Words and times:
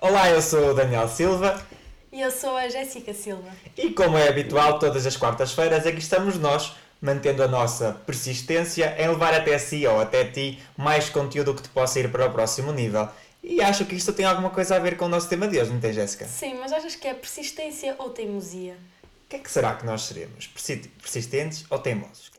Olá, 0.00 0.30
eu 0.30 0.40
sou 0.42 0.70
o 0.70 0.74
Daniel 0.74 1.08
Silva 1.08 1.62
E 2.12 2.20
eu 2.20 2.30
sou 2.30 2.56
a 2.56 2.68
Jéssica 2.68 3.12
Silva. 3.14 3.48
e, 3.76 3.90
como 3.90 4.16
é 4.16 4.28
habitual, 4.28 4.78
todas 4.78 5.06
as 5.06 5.16
quartas-feiras 5.16 5.86
aqui 5.86 5.98
estamos 5.98 6.38
nós, 6.38 6.74
mantendo 7.00 7.42
a 7.42 7.48
nossa 7.48 7.92
persistência 8.06 8.94
em 8.98 9.08
levar 9.08 9.34
até 9.34 9.58
si 9.58 9.86
ou 9.86 10.00
até 10.00 10.24
ti 10.24 10.58
mais 10.76 11.08
conteúdo 11.08 11.54
que 11.54 11.62
te 11.62 11.68
possa 11.68 12.00
ir 12.00 12.10
para 12.10 12.26
o 12.26 12.32
próximo 12.32 12.72
nível. 12.72 13.08
E 13.42 13.62
acho 13.62 13.86
que 13.86 13.94
isto 13.94 14.12
tem 14.12 14.26
alguma 14.26 14.50
coisa 14.50 14.76
a 14.76 14.78
ver 14.78 14.96
com 14.96 15.06
o 15.06 15.08
nosso 15.08 15.28
tema 15.28 15.48
de 15.48 15.58
hoje, 15.58 15.70
não 15.72 15.80
tem, 15.80 15.92
Jéssica? 15.92 16.26
Sim, 16.26 16.54
mas 16.60 16.72
achas 16.72 16.94
que 16.94 17.08
é 17.08 17.14
persistência 17.14 17.94
ou 17.98 18.10
teimosia? 18.10 18.76
O 19.04 19.28
que 19.30 19.36
é 19.36 19.38
que 19.38 19.50
será 19.50 19.74
que 19.76 19.86
nós 19.86 20.02
seremos? 20.02 20.46
Persi- 20.48 20.90
Persistentes 21.00 21.64
ou 21.70 21.78
teimosos? 21.78 22.30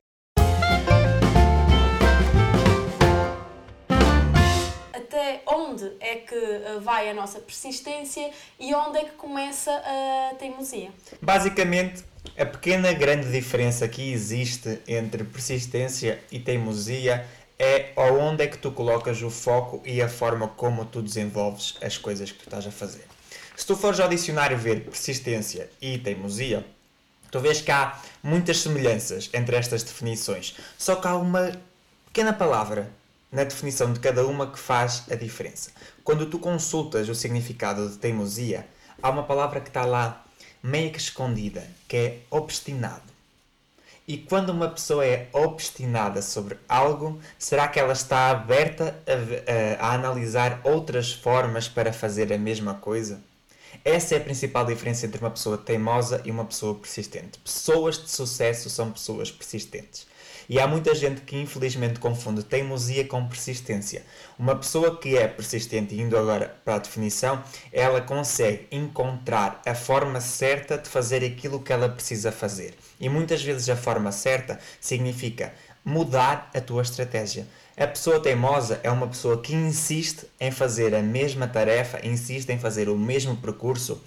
Onde 5.72 5.92
é 6.00 6.16
que 6.18 6.36
eh, 6.36 6.80
vai 6.82 7.10
a 7.10 7.14
nossa 7.14 7.40
persistência 7.40 8.32
e 8.60 8.74
onde 8.76 8.98
é 8.98 9.06
que 9.06 9.12
começa 9.12 9.72
a 9.72 10.36
teimosia? 10.36 10.90
Basicamente, 11.22 12.04
a 12.38 12.46
pequena 12.46 12.92
grande 12.94 13.32
diferença 13.32 13.88
que 13.88 14.12
existe 14.12 14.80
entre 14.88 15.24
persistência 15.24 16.22
e 16.32 16.40
teimosia 16.40 17.26
é 17.58 17.94
onde 17.96 18.44
é 18.44 18.48
que 18.48 18.58
tu 18.58 18.72
colocas 18.72 19.22
o 19.22 19.30
foco 19.30 19.82
e 19.86 20.02
a 20.02 20.10
forma 20.10 20.48
como 20.48 20.84
tu 20.86 21.02
desenvolves 21.02 21.76
as 21.82 21.98
coisas 21.98 22.32
que 22.32 22.40
tu 22.40 22.46
estás 22.46 22.66
a 22.66 22.72
fazer. 22.72 23.06
Se 23.56 23.66
tu 23.66 23.76
fores 23.76 24.00
ao 24.00 24.10
dicionário 24.10 24.58
ver 24.58 24.82
persistência 24.82 25.70
e 25.80 25.98
teimosia, 25.98 26.66
tu 27.30 27.40
vês 27.40 27.62
que 27.62 27.72
há 27.72 28.00
muitas 28.24 28.60
semelhanças 28.60 29.30
entre 29.34 29.56
estas 29.56 29.84
definições, 29.84 30.56
só 30.78 30.96
que 30.96 31.08
há 31.08 31.16
uma 31.16 31.52
pequena 32.08 32.34
palavra 32.34 32.92
na 33.32 33.44
definição 33.44 33.94
de 33.94 34.00
cada 34.00 34.26
uma 34.28 34.52
que 34.52 34.60
faz 34.60 35.04
a 35.10 35.16
diferença. 35.16 35.72
Quando 36.04 36.26
tu 36.26 36.38
consultas 36.40 37.08
o 37.08 37.16
significado 37.16 37.88
de 37.90 37.98
teimosia, 37.98 38.68
há 39.02 39.10
uma 39.10 39.24
palavra 39.24 39.62
que 39.62 39.70
está 39.70 39.86
lá 39.86 40.26
meio 40.62 40.92
que 40.92 41.00
escondida, 41.00 41.66
que 41.88 41.96
é 41.98 42.18
obstinado. 42.30 43.10
E 44.08 44.18
quando 44.18 44.50
uma 44.50 44.68
pessoa 44.68 45.06
é 45.06 45.30
obstinada 45.32 46.22
sobre 46.22 46.58
algo, 46.68 47.22
será 47.40 47.68
que 47.68 47.80
ela 47.80 47.94
está 47.94 48.30
aberta 48.32 49.00
a, 49.08 49.84
a- 49.84 49.88
a 49.90 49.94
analisar 49.94 50.60
outras 50.64 51.14
formas 51.14 51.68
para 51.70 51.94
fazer 51.94 52.34
a 52.34 52.38
mesma 52.38 52.74
coisa? 52.74 53.22
Essa 53.86 54.16
é 54.16 54.18
a 54.18 54.22
principal 54.22 54.66
diferença 54.66 55.06
entre 55.06 55.22
uma 55.22 55.32
pessoa 55.32 55.58
teimosa 55.58 56.22
e 56.26 56.32
uma 56.32 56.44
pessoa 56.44 56.76
persistente. 56.76 57.40
Pessoas 57.40 57.98
de 58.04 58.12
sucesso 58.12 58.70
são 58.70 58.92
pessoas 58.92 59.32
persistentes. 59.32 60.06
E 60.52 60.60
há 60.60 60.68
muita 60.68 60.94
gente 60.94 61.22
que 61.22 61.38
infelizmente 61.38 61.98
confunde 61.98 62.44
teimosia 62.44 63.08
com 63.08 63.26
persistência. 63.26 64.04
Uma 64.38 64.54
pessoa 64.54 64.98
que 64.98 65.16
é 65.16 65.26
persistente, 65.26 65.96
indo 65.96 66.18
agora 66.18 66.54
para 66.66 66.76
a 66.76 66.80
definição, 66.80 67.42
ela 67.72 68.02
consegue 68.02 68.68
encontrar 68.70 69.62
a 69.66 69.74
forma 69.74 70.20
certa 70.20 70.78
de 70.78 70.90
fazer 70.90 71.24
aquilo 71.24 71.62
que 71.62 71.72
ela 71.72 71.88
precisa 71.88 72.34
fazer. 72.34 72.74
E 73.00 73.08
muitas 73.08 73.42
vezes 73.42 73.70
a 73.70 73.78
forma 73.78 74.12
certa 74.12 74.60
significa 74.82 75.54
mudar 75.86 76.52
a 76.54 76.60
tua 76.60 76.82
estratégia. 76.82 77.48
A 77.78 77.88
pessoa 77.88 78.20
teimosa 78.20 78.82
é 78.84 78.92
uma 78.92 79.08
pessoa 79.08 79.42
que 79.42 79.56
insiste 79.56 80.26
em 80.38 80.52
fazer 80.52 80.94
a 80.94 81.02
mesma 81.02 81.48
tarefa, 81.48 82.06
insiste 82.06 82.50
em 82.50 82.60
fazer 82.60 82.90
o 82.90 82.98
mesmo 82.98 83.38
percurso 83.38 84.04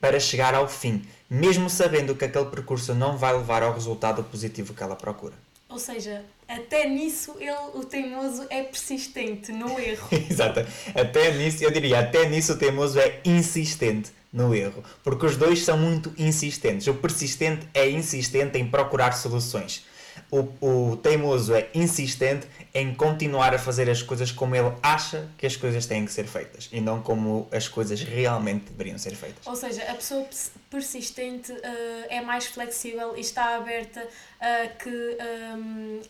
para 0.00 0.20
chegar 0.20 0.54
ao 0.54 0.68
fim, 0.68 1.02
mesmo 1.28 1.68
sabendo 1.68 2.14
que 2.14 2.24
aquele 2.24 2.46
percurso 2.46 2.94
não 2.94 3.18
vai 3.18 3.32
levar 3.32 3.64
ao 3.64 3.74
resultado 3.74 4.22
positivo 4.22 4.74
que 4.74 4.82
ela 4.84 4.94
procura. 4.94 5.34
Ou 5.72 5.78
seja, 5.78 6.22
até 6.46 6.86
nisso 6.86 7.34
ele, 7.40 7.50
o 7.72 7.82
teimoso 7.82 8.46
é 8.50 8.62
persistente 8.62 9.50
no 9.52 9.80
erro. 9.80 10.06
Exato. 10.30 10.60
Até 10.94 11.32
nisso, 11.32 11.64
eu 11.64 11.70
diria, 11.70 12.00
até 12.00 12.28
nisso 12.28 12.52
o 12.52 12.58
teimoso 12.58 13.00
é 13.00 13.20
insistente 13.24 14.10
no 14.30 14.54
erro. 14.54 14.84
Porque 15.02 15.24
os 15.24 15.34
dois 15.34 15.64
são 15.64 15.78
muito 15.78 16.12
insistentes. 16.18 16.86
O 16.88 16.94
persistente 16.94 17.66
é 17.72 17.88
insistente 17.88 18.58
em 18.58 18.66
procurar 18.66 19.12
soluções. 19.12 19.86
O, 20.30 20.90
o 20.92 20.96
teimoso 20.96 21.54
é 21.54 21.68
insistente 21.74 22.46
em 22.74 22.94
continuar 22.94 23.54
a 23.54 23.58
fazer 23.58 23.88
as 23.90 24.02
coisas 24.02 24.32
como 24.32 24.54
ele 24.56 24.72
acha 24.82 25.28
que 25.36 25.46
as 25.46 25.56
coisas 25.56 25.84
têm 25.86 26.04
que 26.06 26.12
ser 26.12 26.24
feitas 26.26 26.68
e 26.72 26.80
não 26.80 27.02
como 27.02 27.46
as 27.52 27.68
coisas 27.68 28.02
realmente 28.02 28.64
deveriam 28.70 28.96
ser 28.98 29.14
feitas. 29.14 29.46
Ou 29.46 29.54
seja, 29.56 29.82
a 29.90 29.94
pessoa 29.94 30.22
pers- 30.24 30.50
persistente 30.70 31.52
eh, 31.52 32.06
é 32.16 32.20
mais 32.22 32.46
flexível 32.46 33.14
e 33.16 33.20
está 33.20 33.56
aberta 33.56 34.06
a 34.40 34.68
que 34.68 35.16
ehm, 35.20 36.00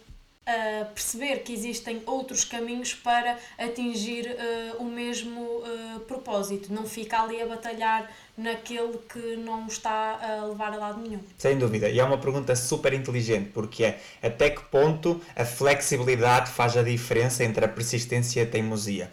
a 0.44 0.84
perceber 0.86 1.44
que 1.44 1.52
existem 1.52 2.02
outros 2.04 2.44
caminhos 2.44 2.94
para 2.94 3.38
atingir 3.58 4.26
eh, 4.26 4.72
o 4.78 4.84
mesmo 4.84 5.62
eh, 5.64 5.98
propósito. 6.08 6.72
Não 6.72 6.84
fica 6.84 7.22
ali 7.22 7.40
a 7.40 7.46
batalhar 7.46 8.10
naquele 8.36 8.98
que 9.12 9.36
não 9.36 9.66
está 9.66 10.18
a 10.22 10.46
levar 10.46 10.72
a 10.72 10.76
lado 10.76 11.00
nenhum. 11.00 11.20
Sem 11.36 11.58
dúvida. 11.58 11.88
E 11.88 12.00
é 12.00 12.04
uma 12.04 12.18
pergunta 12.18 12.56
super 12.56 12.92
inteligente, 12.92 13.50
porque 13.52 13.84
é 13.84 14.00
até 14.22 14.50
que 14.50 14.62
ponto 14.64 15.20
a 15.36 15.44
flexibilidade 15.44 16.50
faz 16.50 16.76
a 16.76 16.82
diferença 16.82 17.44
entre 17.44 17.64
a 17.64 17.68
persistência 17.68 18.40
e 18.40 18.42
a 18.44 18.46
teimosia. 18.46 19.10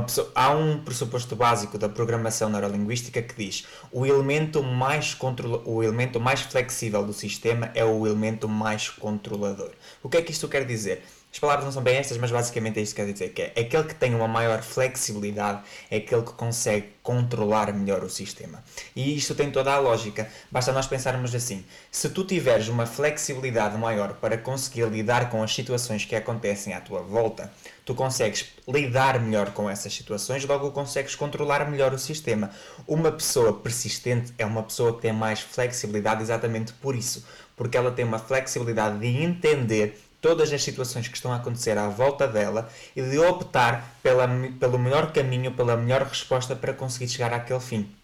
Pessoa, 0.00 0.32
há 0.34 0.50
um 0.50 0.82
pressuposto 0.82 1.36
básico 1.36 1.76
da 1.76 1.86
programação 1.86 2.48
neurolinguística 2.48 3.20
que 3.20 3.34
diz 3.34 3.66
o 3.90 4.06
elemento 4.06 4.62
mais 4.62 5.14
o 5.66 5.82
elemento 5.82 6.18
mais 6.18 6.40
flexível 6.40 7.04
do 7.04 7.12
sistema 7.12 7.70
é 7.74 7.84
o 7.84 8.06
elemento 8.06 8.48
mais 8.48 8.88
controlador. 8.88 9.72
O 10.02 10.08
que 10.08 10.16
é 10.16 10.22
que 10.22 10.32
isto 10.32 10.48
quer 10.48 10.64
dizer? 10.64 11.04
As 11.32 11.38
palavras 11.38 11.64
não 11.64 11.72
são 11.72 11.82
bem 11.82 11.96
estas, 11.96 12.18
mas 12.18 12.30
basicamente 12.30 12.78
é 12.78 12.82
isto 12.82 12.94
que 12.94 13.00
quer 13.00 13.10
dizer, 13.10 13.28
que 13.30 13.40
é 13.40 13.52
aquele 13.58 13.84
que 13.84 13.94
tem 13.94 14.14
uma 14.14 14.28
maior 14.28 14.60
flexibilidade 14.60 15.62
é 15.90 15.96
aquele 15.96 16.20
que 16.20 16.32
consegue 16.32 16.92
controlar 17.02 17.72
melhor 17.72 18.04
o 18.04 18.10
sistema. 18.10 18.62
E 18.94 19.16
isto 19.16 19.34
tem 19.34 19.50
toda 19.50 19.72
a 19.72 19.78
lógica. 19.78 20.28
Basta 20.50 20.72
nós 20.72 20.86
pensarmos 20.86 21.34
assim, 21.34 21.64
se 21.90 22.10
tu 22.10 22.22
tiveres 22.24 22.68
uma 22.68 22.84
flexibilidade 22.84 23.78
maior 23.78 24.12
para 24.14 24.36
conseguir 24.36 24.84
lidar 24.90 25.30
com 25.30 25.42
as 25.42 25.54
situações 25.54 26.04
que 26.04 26.14
acontecem 26.14 26.74
à 26.74 26.82
tua 26.82 27.00
volta, 27.00 27.50
tu 27.82 27.94
consegues 27.94 28.52
lidar 28.68 29.18
melhor 29.18 29.52
com 29.52 29.70
essas 29.70 29.94
situações, 29.94 30.44
logo 30.44 30.70
consegues 30.70 31.14
controlar 31.14 31.70
melhor 31.70 31.94
o 31.94 31.98
sistema. 31.98 32.50
Uma 32.86 33.10
pessoa 33.10 33.54
persistente 33.54 34.34
é 34.36 34.44
uma 34.44 34.62
pessoa 34.62 34.94
que 34.94 35.00
tem 35.00 35.14
mais 35.14 35.40
flexibilidade 35.40 36.20
exatamente 36.20 36.74
por 36.74 36.94
isso, 36.94 37.24
porque 37.56 37.78
ela 37.78 37.90
tem 37.90 38.04
uma 38.04 38.18
flexibilidade 38.18 38.98
de 38.98 39.06
entender 39.06 39.98
todas 40.22 40.50
as 40.52 40.62
situações 40.62 41.08
que 41.08 41.16
estão 41.16 41.32
a 41.32 41.36
acontecer 41.36 41.76
à 41.76 41.88
volta 41.88 42.26
dela 42.26 42.70
e 42.96 43.02
de 43.02 43.18
optar 43.18 43.98
pela, 44.02 44.26
pelo 44.58 44.78
melhor 44.78 45.12
caminho, 45.12 45.52
pela 45.52 45.76
melhor 45.76 46.02
resposta 46.04 46.56
para 46.56 46.72
conseguir 46.72 47.08
chegar 47.08 47.34
àquele 47.34 47.60
fim. 47.60 47.94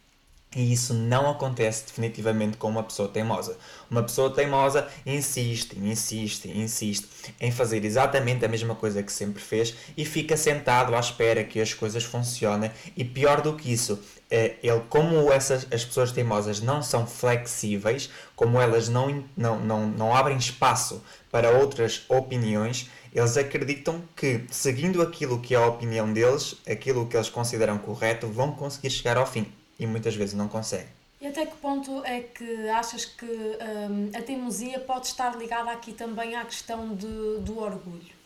E 0.57 0.73
isso 0.73 0.95
não 0.95 1.31
acontece 1.31 1.85
definitivamente 1.87 2.57
com 2.57 2.69
uma 2.69 2.83
pessoa 2.83 3.07
teimosa. 3.09 3.57
Uma 3.91 4.03
pessoa 4.03 4.35
teimosa 4.35 4.89
insiste, 5.05 5.79
insiste, 5.79 6.49
insiste 6.49 7.07
em 7.39 7.53
fazer 7.53 7.85
exatamente 7.85 8.45
a 8.45 8.49
mesma 8.49 8.75
coisa 8.75 9.03
que 9.03 9.13
sempre 9.13 9.43
fez 9.43 9.75
e 9.95 10.07
fica 10.07 10.39
sentado 10.39 10.95
à 10.95 11.01
espera 11.01 11.45
que 11.45 11.61
as 11.61 11.75
coisas 11.75 12.03
funcionem. 12.03 12.71
E 12.97 13.05
pior 13.05 13.43
do 13.43 13.55
que 13.57 13.71
isso, 13.71 14.01
eh, 14.31 14.55
ele, 14.63 14.81
como 14.89 15.31
essas, 15.31 15.67
as 15.71 15.85
pessoas 15.85 16.13
teimosas 16.13 16.61
não 16.61 16.83
são 16.83 17.07
flexíveis, 17.07 18.09
como 18.39 18.61
elas 18.61 18.89
não, 18.89 19.25
não, 19.37 19.59
não, 19.59 19.87
não 19.89 20.15
abrem 20.15 20.37
espaço 20.37 21.03
para 21.29 21.51
outras 21.51 22.05
opiniões, 22.09 22.89
eles 23.13 23.37
acreditam 23.37 24.01
que, 24.15 24.45
seguindo 24.49 25.03
aquilo 25.03 25.41
que 25.41 25.57
é 25.57 25.59
a 25.59 25.67
opinião 25.67 26.13
deles, 26.13 26.55
aquilo 26.65 27.05
que 27.09 27.17
eles 27.17 27.29
consideram 27.29 27.79
correto, 27.79 28.29
vão 28.29 28.53
conseguir 28.53 28.91
chegar 28.91 29.17
ao 29.17 29.27
fim. 29.27 29.53
E 29.77 29.89
muitas 29.89 30.15
vezes 30.15 30.37
não 30.37 30.47
conseguem. 30.47 30.87
E 31.21 31.27
até 31.27 31.47
que 31.47 31.57
ponto 31.57 32.05
é 32.05 32.21
que 32.21 32.69
achas 32.69 33.05
que 33.05 33.27
hum, 33.27 34.11
a 34.15 34.23
teimosia 34.23 34.79
pode 34.79 35.09
estar 35.09 35.37
ligada 35.37 35.73
aqui 35.73 35.93
também 35.93 36.37
à 36.37 36.45
questão 36.45 36.95
de, 36.95 37.41
do 37.41 37.59
orgulho? 37.59 38.17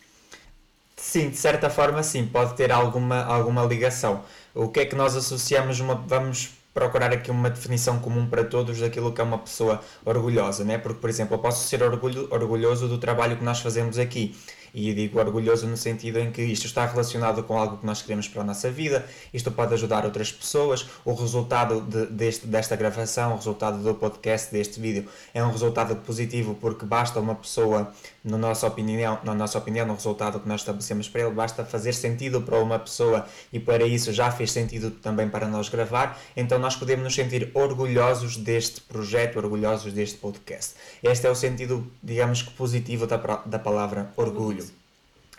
Sim, 0.95 1.31
de 1.31 1.37
certa 1.37 1.71
forma 1.71 2.03
sim, 2.03 2.27
pode 2.27 2.55
ter 2.55 2.71
alguma, 2.71 3.23
alguma 3.25 3.65
ligação. 3.65 4.23
O 4.53 4.69
que 4.69 4.81
é 4.81 4.85
que 4.85 4.95
nós 4.95 5.15
associamos 5.15 5.79
uma. 5.79 5.95
Vamos 5.95 6.51
procurar 6.73 7.11
aqui 7.13 7.29
uma 7.29 7.49
definição 7.49 7.99
comum 7.99 8.25
para 8.25 8.43
todos 8.43 8.79
daquilo 8.79 9.13
que 9.13 9.21
é 9.21 9.23
uma 9.23 9.37
pessoa 9.37 9.81
orgulhosa, 10.03 10.63
né? 10.63 10.77
Porque, 10.77 10.99
por 10.99 11.09
exemplo, 11.09 11.35
eu 11.35 11.39
posso 11.39 11.67
ser 11.67 11.83
orgulho, 11.83 12.27
orgulhoso 12.31 12.87
do 12.87 12.97
trabalho 12.97 13.37
que 13.37 13.43
nós 13.43 13.59
fazemos 13.59 13.99
aqui. 13.99 14.35
E 14.73 14.91
digo 14.91 15.19
orgulhoso 15.19 15.67
no 15.67 15.77
sentido 15.77 16.17
em 16.17 16.31
que 16.31 16.41
isto 16.41 16.65
está 16.65 16.83
relacionado 16.87 17.43
com 17.43 17.55
algo 17.55 17.77
que 17.77 17.85
nós 17.85 18.01
queremos 18.01 18.27
para 18.27 18.41
a 18.41 18.43
nossa 18.43 18.71
vida, 18.71 19.05
isto 19.31 19.51
pode 19.51 19.71
ajudar 19.75 20.03
outras 20.03 20.31
pessoas. 20.31 20.87
O 21.05 21.13
resultado 21.13 21.79
de, 21.81 22.07
deste, 22.07 22.47
desta 22.47 22.75
gravação, 22.75 23.33
o 23.33 23.35
resultado 23.35 23.77
do 23.83 23.93
podcast, 23.93 24.51
deste 24.51 24.79
vídeo, 24.79 25.07
é 25.31 25.43
um 25.43 25.51
resultado 25.51 25.95
positivo 25.97 26.55
porque 26.55 26.87
basta 26.87 27.19
uma 27.19 27.35
pessoa, 27.35 27.93
na 28.23 28.37
nossa 28.37 28.65
opinião, 28.67 29.19
na 29.23 29.33
nossa 29.33 29.57
opinião, 29.57 29.85
no 29.85 29.95
resultado 29.95 30.39
que 30.39 30.47
nós 30.47 30.61
estabelecemos 30.61 31.09
para 31.09 31.21
ele, 31.21 31.31
basta 31.31 31.65
fazer 31.65 31.93
sentido 31.93 32.41
para 32.41 32.57
uma 32.59 32.79
pessoa 32.79 33.25
e 33.51 33.59
para 33.59 33.85
isso 33.85 34.13
já 34.13 34.31
fez 34.31 34.51
sentido 34.51 34.91
também 34.91 35.27
para 35.27 35.45
nós 35.47 35.67
gravar. 35.67 36.17
Então 36.35 36.57
nós 36.57 36.75
podemos 36.75 37.03
nos 37.03 37.13
sentir 37.13 37.51
orgulhosos 37.53 38.37
deste 38.37 38.79
projeto, 38.79 39.37
orgulhosos 39.37 39.91
deste 39.91 40.17
podcast. 40.17 40.75
Este 41.03 41.27
é 41.27 41.29
o 41.29 41.35
sentido, 41.35 41.85
digamos 42.01 42.41
que 42.41 42.51
positivo 42.51 43.05
da, 43.05 43.17
da 43.45 43.59
palavra 43.59 44.11
orgulho. 44.15 44.65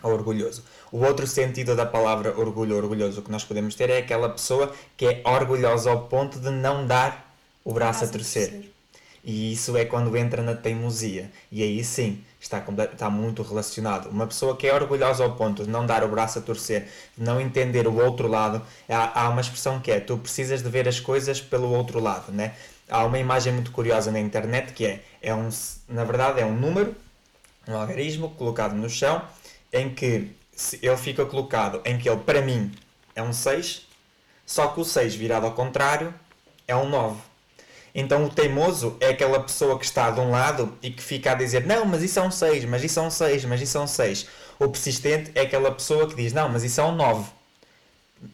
ou 0.02 0.12
orgulhoso. 0.12 0.62
O 0.92 0.98
outro 0.98 1.26
sentido 1.26 1.74
da 1.74 1.86
palavra 1.86 2.38
orgulho 2.38 2.76
orgulhoso 2.76 3.22
que 3.22 3.30
nós 3.30 3.44
podemos 3.44 3.74
ter 3.74 3.88
é 3.88 3.98
aquela 3.98 4.28
pessoa 4.28 4.70
que 4.94 5.06
é 5.06 5.22
orgulhosa 5.24 5.90
ao 5.90 6.02
ponto 6.08 6.38
de 6.38 6.50
não 6.50 6.86
dar 6.86 7.34
o 7.64 7.72
braço 7.72 8.04
a 8.04 8.08
torcer. 8.08 8.70
E 9.24 9.54
isso 9.54 9.74
é 9.74 9.86
quando 9.86 10.14
entra 10.18 10.42
na 10.42 10.54
teimosia. 10.54 11.30
E 11.50 11.62
aí 11.62 11.82
sim, 11.82 12.22
está, 12.44 12.62
está 12.92 13.10
muito 13.10 13.42
relacionado. 13.42 14.08
Uma 14.08 14.26
pessoa 14.26 14.56
que 14.56 14.66
é 14.66 14.74
orgulhosa 14.74 15.24
ao 15.24 15.32
ponto 15.34 15.64
de 15.64 15.70
não 15.70 15.86
dar 15.86 16.04
o 16.04 16.08
braço 16.08 16.38
a 16.38 16.42
torcer, 16.42 16.88
de 17.16 17.24
não 17.24 17.40
entender 17.40 17.86
o 17.86 17.96
outro 17.96 18.28
lado, 18.28 18.62
há, 18.88 19.22
há 19.22 19.28
uma 19.28 19.40
expressão 19.40 19.80
que 19.80 19.90
é: 19.90 20.00
tu 20.00 20.16
precisas 20.18 20.62
de 20.62 20.68
ver 20.68 20.86
as 20.88 21.00
coisas 21.00 21.40
pelo 21.40 21.70
outro 21.70 22.00
lado, 22.00 22.30
né? 22.32 22.54
Há 22.88 23.04
uma 23.04 23.18
imagem 23.18 23.52
muito 23.52 23.72
curiosa 23.72 24.10
na 24.12 24.20
internet 24.20 24.72
que 24.72 24.84
é, 24.84 25.02
é 25.22 25.34
um, 25.34 25.48
na 25.88 26.04
verdade, 26.04 26.40
é 26.40 26.44
um 26.44 26.54
número, 26.54 26.94
um 27.66 27.74
algarismo 27.74 28.30
colocado 28.30 28.74
no 28.74 28.90
chão, 28.90 29.22
em 29.72 29.94
que 29.94 30.30
ele 30.82 30.96
fica 30.96 31.24
colocado 31.24 31.80
em 31.84 31.98
que 31.98 32.08
ele, 32.08 32.20
para 32.20 32.42
mim, 32.42 32.70
é 33.16 33.22
um 33.22 33.32
6, 33.32 33.86
só 34.44 34.68
que 34.68 34.80
o 34.80 34.84
6 34.84 35.14
virado 35.14 35.46
ao 35.46 35.52
contrário 35.52 36.12
é 36.68 36.76
um 36.76 36.88
9. 36.88 37.16
Então 37.94 38.24
o 38.24 38.28
teimoso 38.28 38.96
é 38.98 39.10
aquela 39.10 39.38
pessoa 39.38 39.78
que 39.78 39.84
está 39.84 40.10
de 40.10 40.18
um 40.18 40.30
lado 40.30 40.76
e 40.82 40.90
que 40.90 41.02
fica 41.02 41.30
a 41.30 41.34
dizer 41.34 41.64
não, 41.64 41.84
mas 41.84 42.02
isso 42.02 42.18
é 42.18 42.22
um 42.22 42.30
6, 42.30 42.64
mas 42.64 42.82
isso 42.82 42.98
é 42.98 43.02
um 43.02 43.10
6, 43.10 43.44
mas 43.44 43.60
isso 43.60 43.78
é 43.78 43.80
um 43.80 43.86
6. 43.86 44.26
O 44.58 44.68
persistente 44.68 45.30
é 45.34 45.42
aquela 45.42 45.70
pessoa 45.70 46.08
que 46.08 46.16
diz 46.16 46.32
não, 46.32 46.48
mas 46.48 46.64
isso 46.64 46.80
é 46.80 46.84
um 46.84 46.94
9. 46.96 47.30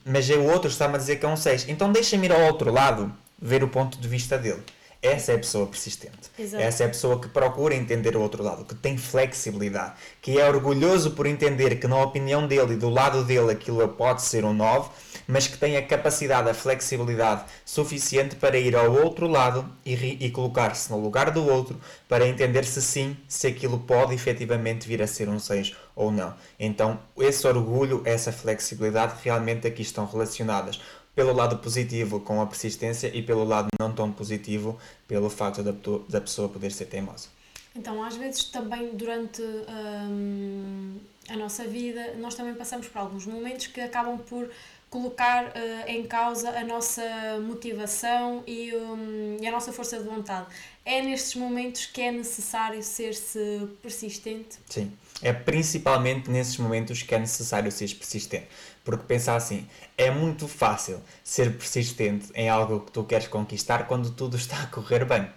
Mas 0.04 0.30
o 0.30 0.42
outro 0.44 0.70
está-me 0.70 0.94
a 0.94 0.98
dizer 0.98 1.16
que 1.16 1.26
é 1.26 1.28
um 1.28 1.36
6. 1.36 1.68
Então 1.68 1.92
deixa-me 1.92 2.26
ir 2.26 2.32
ao 2.32 2.40
outro 2.42 2.72
lado 2.72 3.12
ver 3.40 3.62
o 3.62 3.68
ponto 3.68 3.98
de 3.98 4.08
vista 4.08 4.38
dele. 4.38 4.62
Essa 5.02 5.32
é 5.32 5.34
a 5.36 5.38
pessoa 5.38 5.66
persistente. 5.66 6.30
Exato. 6.38 6.62
Essa 6.62 6.82
é 6.82 6.86
a 6.86 6.90
pessoa 6.90 7.18
que 7.18 7.28
procura 7.28 7.74
entender 7.74 8.14
o 8.16 8.20
outro 8.20 8.42
lado, 8.42 8.66
que 8.66 8.74
tem 8.74 8.98
flexibilidade, 8.98 9.94
que 10.20 10.38
é 10.38 10.46
orgulhoso 10.46 11.12
por 11.12 11.26
entender 11.26 11.76
que, 11.76 11.86
na 11.86 12.02
opinião 12.02 12.46
dele 12.46 12.74
e 12.74 12.76
do 12.76 12.90
lado 12.90 13.24
dele, 13.24 13.50
aquilo 13.50 13.86
pode 13.88 14.20
ser 14.20 14.44
um 14.44 14.52
9, 14.52 14.90
mas 15.30 15.46
que 15.46 15.56
tem 15.56 15.76
a 15.76 15.86
capacidade, 15.86 16.48
a 16.48 16.54
flexibilidade 16.54 17.44
suficiente 17.64 18.36
para 18.36 18.58
ir 18.58 18.76
ao 18.76 18.92
outro 18.92 19.26
lado 19.26 19.70
e, 19.84 19.94
e 19.94 20.30
colocar-se 20.30 20.90
no 20.90 20.98
lugar 20.98 21.30
do 21.30 21.46
outro 21.46 21.80
para 22.08 22.26
entender 22.26 22.64
se 22.64 22.82
sim, 22.82 23.16
se 23.28 23.46
aquilo 23.46 23.78
pode 23.78 24.14
efetivamente 24.14 24.86
vir 24.86 25.00
a 25.02 25.06
ser 25.06 25.28
um 25.28 25.38
6 25.38 25.74
ou 25.94 26.10
não. 26.10 26.34
Então, 26.58 26.98
esse 27.18 27.46
orgulho, 27.46 28.02
essa 28.04 28.32
flexibilidade 28.32 29.14
realmente 29.22 29.66
aqui 29.66 29.82
estão 29.82 30.04
relacionadas 30.06 30.80
pelo 31.14 31.32
lado 31.32 31.58
positivo 31.58 32.20
com 32.20 32.40
a 32.40 32.46
persistência 32.46 33.10
e 33.14 33.22
pelo 33.22 33.44
lado 33.44 33.68
não 33.78 33.92
tão 33.92 34.10
positivo 34.12 34.78
pelo 35.06 35.28
facto 35.28 35.62
da, 35.62 35.72
da 36.08 36.20
pessoa 36.20 36.48
poder 36.48 36.70
ser 36.72 36.86
teimosa. 36.86 37.28
Então, 37.74 38.02
às 38.02 38.16
vezes 38.16 38.44
também 38.44 38.94
durante 38.94 39.42
hum, 39.42 40.98
a 41.28 41.36
nossa 41.36 41.64
vida, 41.64 42.14
nós 42.18 42.34
também 42.34 42.54
passamos 42.54 42.88
por 42.88 42.98
alguns 42.98 43.26
momentos 43.26 43.68
que 43.68 43.80
acabam 43.80 44.18
por 44.18 44.50
colocar 44.90 45.46
uh, 45.46 45.50
em 45.86 46.04
causa 46.04 46.50
a 46.50 46.64
nossa 46.64 47.02
motivação 47.46 48.42
e, 48.44 48.74
um, 48.74 49.36
e, 49.40 49.46
a 49.46 49.50
nossa 49.52 49.72
força 49.72 49.96
de 49.98 50.04
vontade. 50.04 50.48
É 50.84 51.00
nestes 51.00 51.36
momentos 51.36 51.86
que 51.86 52.02
é 52.02 52.10
necessário 52.10 52.82
ser-se 52.82 53.68
persistente? 53.80 54.58
Sim, 54.68 54.92
é 55.22 55.32
principalmente 55.32 56.28
nesses 56.28 56.56
momentos 56.58 57.02
que 57.02 57.14
é 57.14 57.18
necessário 57.20 57.70
ser 57.70 57.94
persistente. 57.94 58.48
Porque 58.84 59.04
pensar 59.04 59.36
assim, 59.36 59.68
é 59.96 60.10
muito 60.10 60.48
fácil 60.48 61.00
ser 61.22 61.56
persistente 61.56 62.26
em 62.34 62.48
algo 62.48 62.80
que 62.80 62.90
tu 62.90 63.04
queres 63.04 63.28
conquistar 63.28 63.86
quando 63.86 64.10
tudo 64.10 64.36
está 64.36 64.60
a 64.60 64.66
correr 64.66 65.04
bem. 65.04 65.30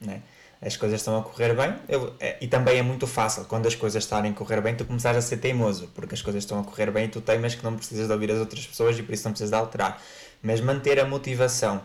Né? 0.00 0.22
As 0.60 0.76
coisas 0.76 1.00
estão 1.00 1.18
a 1.18 1.22
correr 1.22 1.54
bem 1.54 1.74
eu, 1.88 2.12
é, 2.18 2.36
e 2.40 2.48
também 2.48 2.78
é 2.78 2.82
muito 2.82 3.06
fácil 3.06 3.44
quando 3.44 3.66
as 3.66 3.74
coisas 3.74 4.02
estarem 4.02 4.32
a 4.32 4.34
correr 4.34 4.60
bem 4.60 4.74
tu 4.74 4.84
começares 4.84 5.24
a 5.24 5.26
ser 5.26 5.36
teimoso, 5.36 5.88
porque 5.94 6.14
as 6.14 6.22
coisas 6.22 6.42
estão 6.42 6.58
a 6.58 6.64
correr 6.64 6.90
bem 6.90 7.04
e 7.04 7.08
tu 7.08 7.20
teimas 7.20 7.54
que 7.54 7.62
não 7.62 7.76
precisas 7.76 8.06
de 8.06 8.12
ouvir 8.12 8.32
as 8.32 8.38
outras 8.38 8.66
pessoas 8.66 8.98
e 8.98 9.02
por 9.02 9.12
isso 9.12 9.24
não 9.24 9.32
precisas 9.32 9.50
de 9.50 9.56
alterar. 9.56 10.02
Mas 10.42 10.60
manter 10.60 10.98
a 10.98 11.04
motivação 11.04 11.80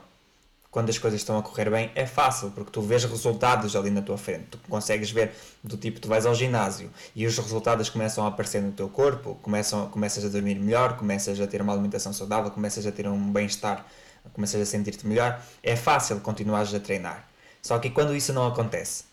quando 0.73 0.89
as 0.89 0.97
coisas 0.97 1.19
estão 1.19 1.37
a 1.37 1.43
correr 1.43 1.69
bem, 1.69 1.91
é 1.93 2.07
fácil, 2.07 2.49
porque 2.49 2.71
tu 2.71 2.81
vês 2.81 3.03
resultados 3.03 3.75
ali 3.75 3.91
na 3.91 4.01
tua 4.01 4.17
frente. 4.17 4.45
Tu 4.49 4.57
consegues 4.67 5.11
ver 5.11 5.31
do 5.63 5.77
tipo, 5.77 5.99
tu 5.99 6.07
vais 6.07 6.25
ao 6.25 6.33
ginásio 6.33 6.89
e 7.15 7.27
os 7.27 7.37
resultados 7.37 7.89
começam 7.89 8.25
a 8.25 8.29
aparecer 8.29 8.59
no 8.59 8.71
teu 8.71 8.89
corpo, 8.89 9.37
começam, 9.43 9.87
começas 9.89 10.25
a 10.25 10.29
dormir 10.29 10.55
melhor, 10.55 10.97
começas 10.97 11.39
a 11.39 11.45
ter 11.45 11.61
uma 11.61 11.73
alimentação 11.73 12.11
saudável, 12.11 12.49
começas 12.49 12.87
a 12.87 12.91
ter 12.91 13.07
um 13.07 13.31
bem-estar, 13.31 13.85
começas 14.33 14.59
a 14.59 14.65
sentir-te 14.65 15.05
melhor. 15.05 15.39
É 15.61 15.75
fácil 15.75 16.19
continuares 16.21 16.73
a 16.73 16.79
treinar. 16.79 17.32
Só 17.63 17.80
que 17.80 17.89
quando 17.89 18.15
isso 18.15 18.33
não 18.33 18.45
acontece, 18.45 19.06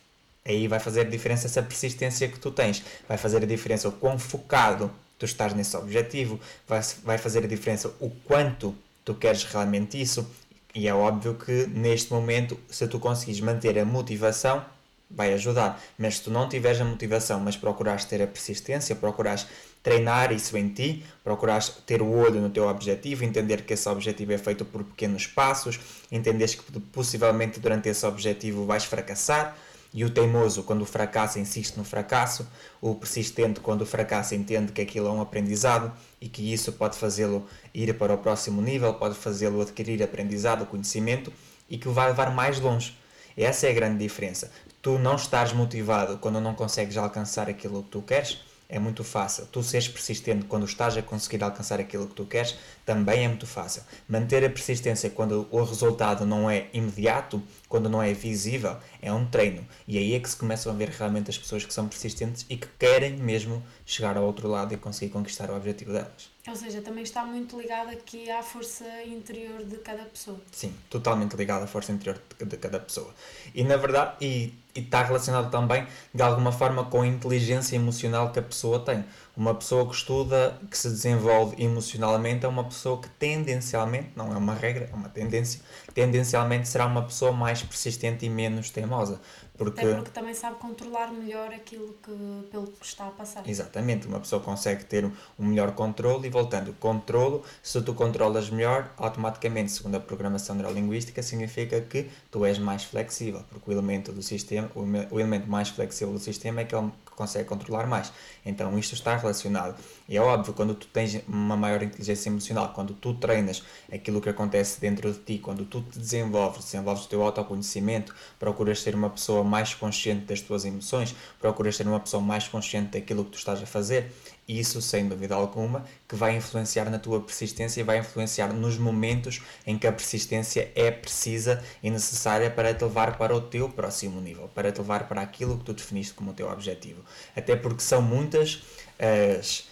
aí 0.45 0.67
vai 0.67 0.81
fazer 0.81 1.03
a 1.03 1.05
diferença 1.05 1.47
essa 1.47 1.63
persistência 1.63 2.29
que 2.29 2.39
tu 2.39 2.51
tens, 2.51 2.83
vai 3.09 3.17
fazer 3.17 3.39
a 3.43 3.47
diferença 3.47 3.89
o 3.89 3.93
quão 3.93 4.19
focado 4.19 4.91
tu 5.19 5.25
estás 5.25 5.55
nesse 5.55 5.77
objetivo, 5.77 6.41
vai, 6.67 6.81
vai 7.05 7.17
fazer 7.17 7.45
a 7.45 7.47
diferença 7.47 7.95
o 8.01 8.11
quanto 8.11 8.75
tu 9.05 9.15
queres 9.15 9.45
realmente 9.45 10.01
isso, 10.01 10.29
e 10.75 10.89
é 10.89 10.95
óbvio 10.95 11.35
que 11.35 11.67
neste 11.69 12.13
momento, 12.13 12.59
se 12.69 12.87
tu 12.89 12.99
conseguires 12.99 13.41
manter 13.41 13.79
a 13.79 13.85
motivação, 13.85 14.65
vai 15.11 15.33
ajudar. 15.33 15.83
Mas 15.99 16.17
se 16.17 16.25
tu 16.25 16.31
não 16.31 16.49
tiveres 16.49 16.81
a 16.81 16.85
motivação, 16.85 17.41
mas 17.41 17.57
procurares 17.57 18.05
ter 18.05 18.23
a 18.23 18.27
persistência, 18.27 18.95
procurares 18.95 19.47
treinar 19.83 20.33
isso 20.33 20.57
em 20.57 20.69
ti, 20.69 21.05
procurares 21.25 21.69
ter 21.87 22.03
o 22.03 22.11
olho 22.11 22.41
no 22.41 22.51
teu 22.51 22.69
objetivo, 22.69 23.25
entender 23.25 23.63
que 23.63 23.73
esse 23.73 23.89
objetivo 23.89 24.33
é 24.33 24.39
feito 24.39 24.65
por 24.65 24.85
pequenos 24.85 25.27
passos, 25.27 25.81
entenderes 26.13 26.55
que 26.55 26.81
possivelmente 26.81 27.59
durante 27.59 27.89
esse 27.89 28.07
objetivo 28.07 28.67
vais 28.67 28.85
fracassar, 28.85 29.57
e 29.93 30.05
o 30.05 30.11
teimoso, 30.11 30.63
quando 30.63 30.87
fracassa, 30.87 31.41
insiste 31.41 31.77
no 31.77 31.85
fracasso. 31.85 32.47
O 32.81 32.95
persistente, 32.95 33.59
quando 33.61 33.85
fracassa, 33.85 34.37
entende 34.37 34.71
que 34.71 34.81
aquilo 34.81 35.09
é 35.09 35.11
um 35.11 35.21
aprendizado 35.21 35.93
e 36.21 36.29
que 36.29 36.53
isso 36.53 36.73
pode 36.73 36.97
fazê-lo 36.97 37.47
ir 37.75 37.93
para 37.99 38.15
o 38.15 38.19
próximo 38.19 38.63
nível, 38.63 38.95
pode 38.95 39.17
fazê-lo 39.17 39.61
adquirir 39.61 40.01
aprendizado, 40.03 40.65
conhecimento 40.67 41.33
e 41.69 41.77
que 41.77 41.89
o 41.89 41.93
vai 41.93 42.07
levar 42.09 42.33
mais 42.33 42.61
longe. 42.61 42.97
Essa 43.37 43.67
é 43.67 43.71
a 43.71 43.75
grande 43.75 43.99
diferença. 43.99 44.51
Tu 44.83 44.99
não 44.99 45.17
estás 45.17 45.53
motivado 45.53 46.17
quando 46.17 46.41
não 46.41 46.55
consegues 46.55 46.97
alcançar 46.97 47.51
aquilo 47.51 47.83
que 47.83 47.91
tu 47.91 48.01
queres 48.01 48.39
é 48.67 48.79
muito 48.79 49.05
fácil. 49.05 49.47
Tu 49.47 49.63
seres 49.63 49.89
persistente 49.89 50.47
quando 50.47 50.65
estás 50.65 50.97
a 50.97 51.03
conseguir 51.03 51.43
alcançar 51.43 51.81
aquilo 51.81 52.07
que 52.07 52.15
tu 52.15 52.25
queres 52.25 52.57
também 52.91 53.25
é 53.25 53.29
muito 53.29 53.47
fácil. 53.47 53.85
Manter 54.09 54.45
a 54.45 54.51
persistência 54.51 55.09
quando 55.09 55.47
o 55.53 55.63
resultado 55.63 56.27
não 56.27 56.51
é 56.51 56.67
imediato, 56.73 57.41
quando 57.69 57.89
não 57.89 58.03
é 58.03 58.13
visível, 58.13 58.77
é 59.01 59.13
um 59.13 59.25
treino. 59.25 59.65
E 59.87 59.97
aí 59.97 60.13
é 60.13 60.19
que 60.19 60.29
se 60.29 60.37
começam 60.37 60.73
a 60.73 60.75
ver 60.75 60.89
realmente 60.89 61.31
as 61.31 61.39
pessoas 61.39 61.65
que 61.65 61.73
são 61.73 61.87
persistentes 61.87 62.45
e 62.51 62.57
que 62.57 62.67
querem 62.77 63.17
mesmo 63.17 63.63
chegar 63.87 64.17
ao 64.17 64.25
outro 64.25 64.49
lado 64.49 64.75
e 64.75 64.77
conseguir 64.77 65.13
conquistar 65.13 65.51
o 65.51 65.57
objetivo 65.57 65.93
delas. 65.93 66.29
Ou 66.49 66.57
seja, 66.57 66.81
também 66.81 67.05
está 67.05 67.25
muito 67.25 67.61
ligado 67.61 67.91
aqui 67.91 68.29
à 68.29 68.43
força 68.43 68.85
interior 69.05 69.63
de 69.63 69.77
cada 69.77 70.03
pessoa. 70.03 70.41
Sim, 70.51 70.75
totalmente 70.89 71.37
ligado 71.37 71.63
à 71.63 71.67
força 71.69 71.93
interior 71.93 72.21
de 72.45 72.57
cada 72.57 72.81
pessoa. 72.81 73.15
E 73.55 73.63
na 73.63 73.77
verdade, 73.77 74.17
e, 74.21 74.53
e 74.75 74.81
está 74.81 75.05
relacionado 75.05 75.49
também 75.49 75.87
de 76.13 76.23
alguma 76.23 76.51
forma 76.51 76.87
com 76.87 77.03
a 77.03 77.07
inteligência 77.07 77.77
emocional 77.77 78.33
que 78.33 78.41
a 78.41 78.43
pessoa 78.43 78.81
tem. 78.81 79.05
Uma 79.41 79.55
pessoa 79.55 79.87
que 79.89 79.95
estuda, 79.95 80.61
que 80.71 80.77
se 80.77 80.91
desenvolve 80.91 81.65
emocionalmente, 81.65 82.45
é 82.45 82.49
uma 82.49 82.63
pessoa 82.63 83.01
que 83.01 83.09
tendencialmente, 83.09 84.11
não 84.15 84.31
é 84.35 84.37
uma 84.37 84.53
regra, 84.53 84.91
é 84.93 84.95
uma 84.95 85.09
tendência, 85.09 85.63
tendencialmente 85.95 86.69
será 86.69 86.85
uma 86.85 87.01
pessoa 87.01 87.33
mais 87.33 87.63
persistente 87.63 88.27
e 88.27 88.29
menos 88.29 88.69
teimosa. 88.69 89.19
Porque... 89.57 89.81
É 89.81 89.95
porque 89.95 90.11
também 90.11 90.35
sabe 90.35 90.57
controlar 90.57 91.11
melhor 91.11 91.55
aquilo 91.55 91.95
que, 92.03 92.49
pelo 92.51 92.67
que 92.67 92.85
está 92.85 93.07
a 93.07 93.11
passar. 93.11 93.49
Exatamente, 93.49 94.07
uma 94.07 94.21
pessoa 94.21 94.43
consegue 94.43 94.85
ter 94.85 95.07
um 95.07 95.47
melhor 95.47 95.73
controle 95.73 96.29
e 96.29 96.31
voltando, 96.31 96.75
controlo, 96.75 97.43
se 97.63 97.81
tu 97.81 97.95
controlas 97.95 98.51
melhor, 98.51 98.93
automaticamente, 98.99 99.73
segundo 99.73 99.95
a 99.95 100.01
programação 100.01 100.55
neurolinguística, 100.55 101.23
significa 101.23 101.81
que 101.81 102.11
tu 102.31 102.45
és 102.45 102.59
mais 102.59 102.85
flexível, 102.85 103.43
porque 103.49 103.71
o 103.71 103.73
elemento 103.73 104.13
do 104.13 104.23
sistema, 104.23 104.71
o 104.75 105.19
elemento 105.19 105.49
mais 105.49 105.71
flexível 105.71 106.13
do 106.13 106.21
sistema 106.21 106.61
é 106.61 106.65
que 106.67 106.75
ele 106.75 106.91
consegue 107.21 107.45
controlar 107.45 107.87
mais. 107.87 108.11
Então 108.47 108.79
isto 108.79 108.95
está 108.95 109.15
relacionado. 109.15 109.77
E 110.09 110.17
é 110.17 110.21
óbvio, 110.21 110.55
quando 110.55 110.75
tu 110.75 110.87
tens 110.87 111.21
uma 111.29 111.55
maior 111.55 111.83
inteligência 111.83 112.31
emocional, 112.31 112.73
quando 112.75 112.95
tu 112.95 113.13
treinas 113.13 113.63
aquilo 113.93 114.23
que 114.23 114.31
acontece 114.31 114.81
dentro 114.81 115.13
de 115.13 115.19
ti, 115.19 115.39
quando 115.39 115.67
tu 115.67 115.83
te 115.83 115.99
desenvolves, 115.99 116.65
desenvolves 116.65 117.05
o 117.05 117.09
teu 117.09 117.23
autoconhecimento, 117.23 118.15
procuras 118.39 118.81
ser 118.81 118.95
uma 118.95 119.11
pessoa 119.11 119.45
mais 119.45 119.75
consciente 119.75 120.25
das 120.25 120.41
tuas 120.41 120.65
emoções, 120.65 121.15
procuras 121.39 121.77
ser 121.77 121.87
uma 121.87 122.01
pessoa 122.01 122.23
mais 122.23 122.49
consciente 122.49 122.99
daquilo 122.99 123.25
que 123.27 123.33
tu 123.33 123.39
estás 123.39 123.63
a 123.63 123.67
fazer, 123.67 124.11
isso 124.59 124.83
sem 124.83 125.09
dúvida 125.09 125.35
alguma 125.35 125.85
que 126.09 126.17
vai 126.17 126.37
influenciar 126.37 126.91
na 126.91 126.99
tua 126.99 127.21
persistência 127.21 127.81
e 127.81 127.85
vai 127.85 127.99
influenciar 127.99 128.53
nos 128.53 128.77
momentos 128.77 129.41
em 129.67 129.79
que 129.79 129.87
a 129.87 129.93
persistência 129.93 130.71
é 130.75 130.91
precisa 130.91 131.63
e 131.83 131.91
necessária 131.91 132.51
para 132.51 132.75
te 132.75 132.83
levar 132.83 133.17
para 133.17 133.35
o 133.35 133.41
teu 133.41 133.69
próximo 133.69 134.21
nível, 134.21 134.51
para 134.55 134.73
te 134.73 134.79
levar 134.79 135.07
para 135.07 135.21
aquilo 135.21 135.59
que 135.59 135.65
tu 135.65 135.73
definiste 135.73 136.15
como 136.15 136.33
o 136.33 136.35
teu 136.35 136.51
objetivo. 136.51 137.03
Até 137.37 137.55
porque 137.55 137.83
são 137.83 138.03
muitas 138.03 138.63
as, 138.99 139.69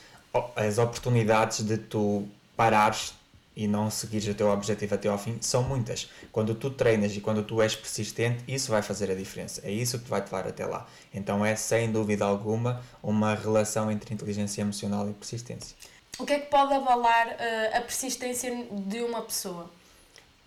as 0.55 0.79
oportunidades 0.79 1.65
de 1.65 1.77
tu 1.77 2.29
parares 2.57 3.18
e 3.59 3.67
não 3.67 3.91
seguires 3.91 4.29
o 4.29 4.35
teu 4.35 4.49
objetivo 4.51 4.95
até 4.95 5.09
ao 5.09 5.19
fim, 5.19 5.37
são 5.41 5.65
muitas. 5.65 6.09
Quando 6.31 6.55
tu 6.55 6.71
treinas 6.71 7.17
e 7.17 7.21
quando 7.21 7.43
tu 7.43 7.61
és 7.61 7.75
persistente, 7.75 8.45
isso 8.47 8.71
vai 8.71 8.83
fazer 8.83 9.11
a 9.11 9.17
diferença. 9.17 9.61
É 9.65 9.71
isso 9.73 9.99
que 9.99 10.05
te 10.05 10.11
vai 10.11 10.23
te 10.23 10.33
levar 10.33 10.47
até 10.47 10.65
lá. 10.65 10.87
Então 11.13 11.45
é, 11.45 11.57
sem 11.57 11.91
dúvida 11.91 12.25
alguma, 12.25 12.81
uma 13.03 13.35
relação 13.35 13.91
entre 13.91 14.15
inteligência 14.15 14.63
emocional 14.63 15.11
e 15.11 15.13
persistência. 15.13 15.77
O 16.21 16.25
que 16.25 16.35
é 16.35 16.39
que 16.39 16.47
pode 16.47 16.73
avalar 16.73 17.27
uh, 17.27 17.77
a 17.79 17.81
persistência 17.81 18.65
de 18.71 19.01
uma 19.01 19.23
pessoa? 19.23 19.69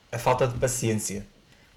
A 0.10 0.18
falta 0.18 0.48
de 0.48 0.58
paciência. 0.58 1.28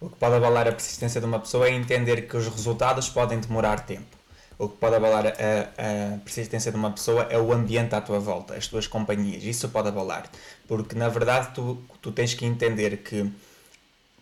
O 0.01 0.09
que 0.09 0.17
pode 0.17 0.37
abalar 0.37 0.69
a 0.69 0.73
persistência 0.73 1.21
de 1.21 1.27
uma 1.27 1.41
pessoa 1.41 1.67
é 1.67 1.73
entender 1.73 2.29
que 2.29 2.37
os 2.37 2.47
resultados 2.47 3.09
podem 3.09 3.41
demorar 3.41 3.81
tempo. 3.81 4.17
O 4.59 4.69
que 4.69 4.77
pode 4.77 4.95
abalar 4.95 5.27
a, 5.27 5.31
a, 5.31 6.19
persistência 6.19 6.71
de 6.71 6.77
uma 6.77 6.91
pessoa 6.91 7.25
é 7.25 7.39
o 7.39 7.53
ambiente 7.53 7.95
à 7.95 8.01
tua 8.01 8.21
volta, 8.21 8.55
as 8.55 8.67
tuas 8.69 8.87
companhias. 8.87 9.43
Isso 9.43 9.69
pode 9.69 9.89
abalar. 9.89 10.31
Porque, 10.69 10.95
na 10.95 11.09
verdade, 11.09 11.49
tu, 11.55 11.83
tu 12.01 12.13
tens 12.13 12.35
que 12.35 12.47
entender 12.47 12.99
que 12.99 13.31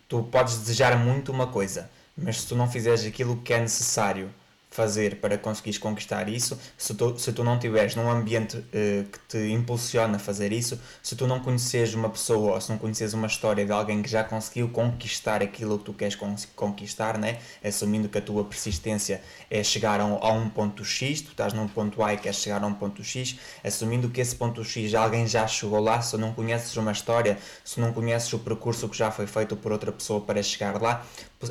tu 0.09 0.23
podes 0.23 0.57
desejar 0.57 0.97
muito 0.97 1.31
uma 1.31 1.47
coisa, 1.47 1.89
mas 2.17 2.41
se 2.41 2.47
tu 2.47 2.55
não 2.55 2.69
fizeres 2.69 3.05
aquilo 3.05 3.37
que 3.37 3.53
é 3.53 3.59
necessário 3.59 4.29
fazer 4.73 5.17
para 5.17 5.37
conseguires 5.37 5.77
conquistar 5.77 6.27
isso, 6.27 6.59
se 6.75 6.95
tu, 6.95 7.17
se 7.19 7.31
tu 7.31 7.43
não 7.43 7.55
estiveres 7.55 7.95
num 7.95 8.09
ambiente 8.09 8.57
uh, 8.57 9.03
que 9.03 9.19
te 9.27 9.51
impulsiona 9.51 10.15
a 10.15 10.19
fazer 10.19 10.51
isso, 10.51 10.79
se 11.01 11.15
tu 11.15 11.27
não 11.27 11.39
conheces 11.39 11.93
uma 11.93 12.09
pessoa 12.09 12.55
ou 12.55 12.61
se 12.61 12.71
não 12.71 12.79
conheces 12.79 13.13
uma 13.13 13.27
história 13.27 13.63
de 13.63 13.71
alguém 13.71 14.01
que 14.01 14.09
já 14.09 14.23
conseguiu 14.23 14.69
conquistar 14.69 15.43
aquilo 15.43 15.77
que 15.77 15.85
tu 15.85 15.93
queres 15.93 16.17
conquistar, 16.55 17.19
né? 17.19 17.37
assumindo 17.63 18.09
que 18.09 18.17
a 18.17 18.21
tua 18.21 18.43
persistência 18.43 19.21
é 19.49 19.63
chegar 19.63 20.01
a 20.01 20.05
um, 20.05 20.15
a 20.15 20.31
um 20.31 20.49
ponto 20.49 20.83
X, 20.83 21.21
tu 21.21 21.31
estás 21.31 21.53
num 21.53 21.67
ponto 21.67 22.01
A 22.03 22.15
e 22.15 22.17
queres 22.17 22.39
chegar 22.39 22.63
a 22.63 22.65
um 22.65 22.73
ponto 22.73 23.03
X, 23.03 23.37
assumindo 23.63 24.09
que 24.09 24.21
esse 24.21 24.35
ponto 24.35 24.63
X 24.63 24.95
alguém 24.95 25.27
já 25.27 25.45
chegou 25.45 25.79
lá, 25.79 26.01
se 26.01 26.17
não 26.17 26.33
conheces 26.33 26.75
uma 26.77 26.91
história, 26.91 27.37
se 27.63 27.79
não 27.79 27.93
conheces 27.93 28.33
o 28.33 28.39
percurso 28.39 28.89
que 28.89 28.97
já 28.97 29.11
foi 29.11 29.27
feito 29.27 29.55
por 29.55 29.71
outra 29.71 29.91
pessoa 29.91 30.19
para 30.19 30.41
chegar 30.41 30.81
lá, 30.81 31.05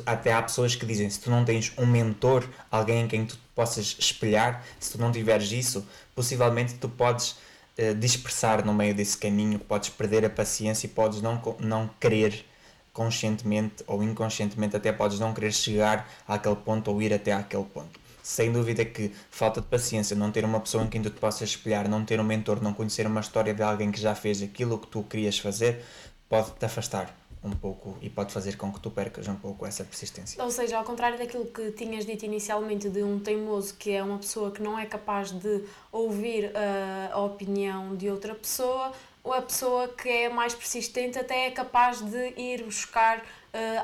até 0.05 0.33
há 0.33 0.41
pessoas 0.41 0.75
que 0.75 0.85
dizem 0.85 1.09
se 1.09 1.19
tu 1.19 1.29
não 1.29 1.43
tens 1.43 1.73
um 1.77 1.85
mentor, 1.85 2.47
alguém 2.71 3.03
em 3.03 3.07
quem 3.07 3.25
tu 3.25 3.37
possas 3.53 3.95
espelhar, 3.99 4.63
se 4.79 4.91
tu 4.91 4.97
não 4.97 5.11
tiveres 5.11 5.51
isso, 5.51 5.85
possivelmente 6.15 6.75
tu 6.75 6.89
podes 6.89 7.35
uh, 7.77 7.93
dispersar 7.95 8.65
no 8.65 8.73
meio 8.73 8.95
desse 8.95 9.17
caminho, 9.17 9.59
podes 9.59 9.89
perder 9.89 10.25
a 10.25 10.29
paciência 10.29 10.87
e 10.87 10.89
podes 10.89 11.21
não, 11.21 11.41
não 11.59 11.89
querer 11.99 12.45
conscientemente 12.91 13.83
ou 13.87 14.03
inconscientemente 14.03 14.75
até 14.75 14.91
podes 14.91 15.19
não 15.19 15.33
querer 15.33 15.51
chegar 15.51 16.07
àquele 16.27 16.55
ponto 16.55 16.91
ou 16.91 17.01
ir 17.01 17.13
até 17.13 17.31
àquele 17.31 17.65
ponto. 17.65 17.99
Sem 18.21 18.51
dúvida 18.51 18.85
que 18.85 19.11
falta 19.29 19.59
de 19.59 19.67
paciência, 19.67 20.15
não 20.15 20.31
ter 20.31 20.45
uma 20.45 20.59
pessoa 20.59 20.83
em 20.83 20.87
quem 20.87 21.01
tu 21.01 21.09
te 21.09 21.19
possas 21.19 21.49
espelhar, 21.49 21.89
não 21.89 22.05
ter 22.05 22.21
um 22.21 22.23
mentor, 22.23 22.61
não 22.61 22.73
conhecer 22.73 23.05
uma 23.05 23.19
história 23.19 23.53
de 23.53 23.61
alguém 23.61 23.91
que 23.91 23.99
já 23.99 24.15
fez 24.15 24.41
aquilo 24.41 24.77
que 24.77 24.87
tu 24.87 25.03
querias 25.03 25.37
fazer, 25.37 25.83
pode 26.29 26.51
te 26.51 26.65
afastar 26.65 27.13
um 27.43 27.51
pouco 27.51 27.97
e 28.01 28.09
pode 28.09 28.31
fazer 28.31 28.55
com 28.55 28.71
que 28.71 28.79
tu 28.79 28.89
percas 28.89 29.27
um 29.27 29.35
pouco 29.35 29.65
essa 29.65 29.83
persistência. 29.83 30.41
Ou 30.41 30.49
seja, 30.49 30.77
ao 30.77 30.83
contrário 30.83 31.17
daquilo 31.17 31.45
que 31.45 31.71
tinhas 31.71 32.05
dito 32.05 32.25
inicialmente 32.25 32.89
de 32.89 33.03
um 33.03 33.19
teimoso 33.19 33.73
que 33.75 33.91
é 33.91 34.01
uma 34.01 34.17
pessoa 34.17 34.51
que 34.51 34.61
não 34.61 34.79
é 34.79 34.85
capaz 34.85 35.31
de 35.31 35.63
ouvir 35.91 36.45
uh, 36.45 37.13
a 37.13 37.19
opinião 37.19 37.95
de 37.95 38.09
outra 38.09 38.33
pessoa, 38.33 38.93
ou 39.23 39.33
a 39.33 39.41
pessoa 39.41 39.87
que 39.87 40.09
é 40.09 40.29
mais 40.29 40.53
persistente 40.53 41.17
até 41.17 41.47
é 41.47 41.51
capaz 41.51 42.01
de 42.01 42.33
ir 42.37 42.63
buscar 42.63 43.19
uh, 43.19 43.23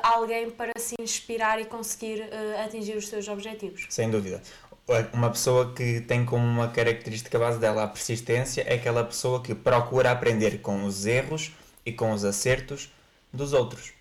alguém 0.02 0.50
para 0.50 0.72
se 0.78 0.94
inspirar 1.00 1.60
e 1.60 1.64
conseguir 1.66 2.20
uh, 2.20 2.64
atingir 2.64 2.96
os 2.96 3.08
seus 3.08 3.28
objetivos. 3.28 3.86
Sem 3.90 4.10
dúvida. 4.10 4.42
Uma 5.12 5.30
pessoa 5.30 5.72
que 5.72 6.00
tem 6.00 6.24
como 6.24 6.44
uma 6.44 6.66
característica 6.66 7.38
base 7.38 7.60
dela 7.60 7.84
a 7.84 7.88
persistência 7.88 8.62
é 8.62 8.74
aquela 8.74 9.04
pessoa 9.04 9.40
que 9.40 9.54
procura 9.54 10.10
aprender 10.10 10.60
com 10.62 10.84
os 10.84 11.06
erros 11.06 11.52
e 11.86 11.92
com 11.92 12.10
os 12.10 12.24
acertos 12.24 12.90
dos 13.32 13.52
outros. 13.52 13.92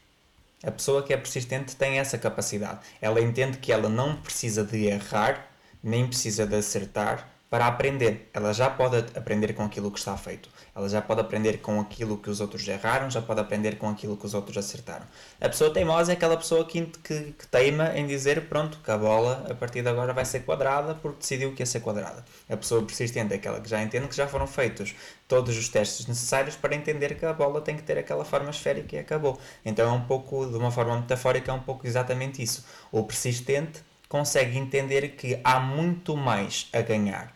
A 0.64 0.72
pessoa 0.72 1.04
que 1.04 1.14
é 1.14 1.18
persistente 1.18 1.76
tem 1.76 2.00
essa 2.00 2.18
capacidade. 2.18 2.80
Ela 3.02 3.22
entende 3.22 3.58
que 3.58 3.72
ela 3.72 3.88
não 3.88 4.18
precisa 4.18 4.64
de 4.64 4.88
errar, 4.88 5.48
nem 5.82 6.06
precisa 6.06 6.46
de 6.46 6.56
acertar 6.56 7.30
para 7.50 7.66
aprender. 7.66 8.30
Ela 8.34 8.54
já 8.54 8.70
pode 8.70 8.98
aprender 9.18 9.54
com 9.54 9.64
aquilo 9.64 9.92
que 9.92 10.00
está 10.00 10.18
feito. 10.18 10.50
Ela 10.80 10.88
já 10.88 11.02
pode 11.02 11.20
aprender 11.20 11.58
com 11.58 11.78
aquilo 11.82 12.18
que 12.18 12.30
os 12.30 12.40
outros 12.40 12.66
erraram, 12.66 13.12
já 13.12 13.22
pode 13.22 13.42
aprender 13.42 13.78
com 13.78 13.90
aquilo 13.90 14.16
que 14.16 14.26
os 14.26 14.34
outros 14.34 14.56
acertaram. 14.56 15.06
A 15.42 15.50
pessoa 15.50 15.74
teimosa 15.74 16.14
é 16.14 16.16
aquela 16.16 16.38
pessoa 16.38 16.64
que, 16.64 16.86
que, 17.04 17.34
que 17.34 17.48
teima 17.48 17.98
em 17.98 18.08
dizer, 18.08 18.48
pronto, 18.48 18.80
que 18.82 18.90
a 18.90 18.98
bola 18.98 19.46
a 19.50 19.54
partir 19.54 19.82
de 19.82 19.90
agora 19.90 20.14
vai 20.14 20.24
ser 20.24 20.40
quadrada 20.46 20.96
porque 20.96 21.20
decidiu 21.20 21.54
que 21.54 21.62
ia 21.62 21.66
ser 21.66 21.82
quadrada. 21.82 22.24
A 22.50 22.56
pessoa 22.56 22.82
persistente 22.82 23.34
é 23.34 23.36
aquela 23.36 23.60
que 23.60 23.68
já 23.68 23.84
entende 23.84 24.08
que 24.08 24.16
já 24.16 24.26
foram 24.26 24.48
feitos 24.48 24.96
todos 25.28 25.58
os 25.58 25.68
testes 25.68 26.08
necessários 26.08 26.56
para 26.56 26.74
entender 26.74 27.16
que 27.16 27.26
a 27.26 27.34
bola 27.34 27.60
tem 27.60 27.76
que 27.76 27.84
ter 27.84 27.98
aquela 27.98 28.24
forma 28.24 28.50
esférica 28.50 28.96
e 28.96 29.00
acabou. 29.00 29.38
Então 29.66 29.86
é 29.86 29.92
um 29.92 30.06
pouco, 30.06 30.46
de 30.46 30.56
uma 30.56 30.72
forma 30.72 30.96
metafórica, 30.98 31.52
é 31.52 31.54
um 31.54 31.60
pouco 31.60 31.86
exatamente 31.86 32.42
isso. 32.42 32.64
O 32.90 33.04
persistente 33.04 33.84
consegue 34.08 34.58
entender 34.58 35.10
que 35.10 35.42
há 35.44 35.60
muito 35.60 36.16
mais 36.16 36.70
a 36.72 36.80
ganhar 36.80 37.36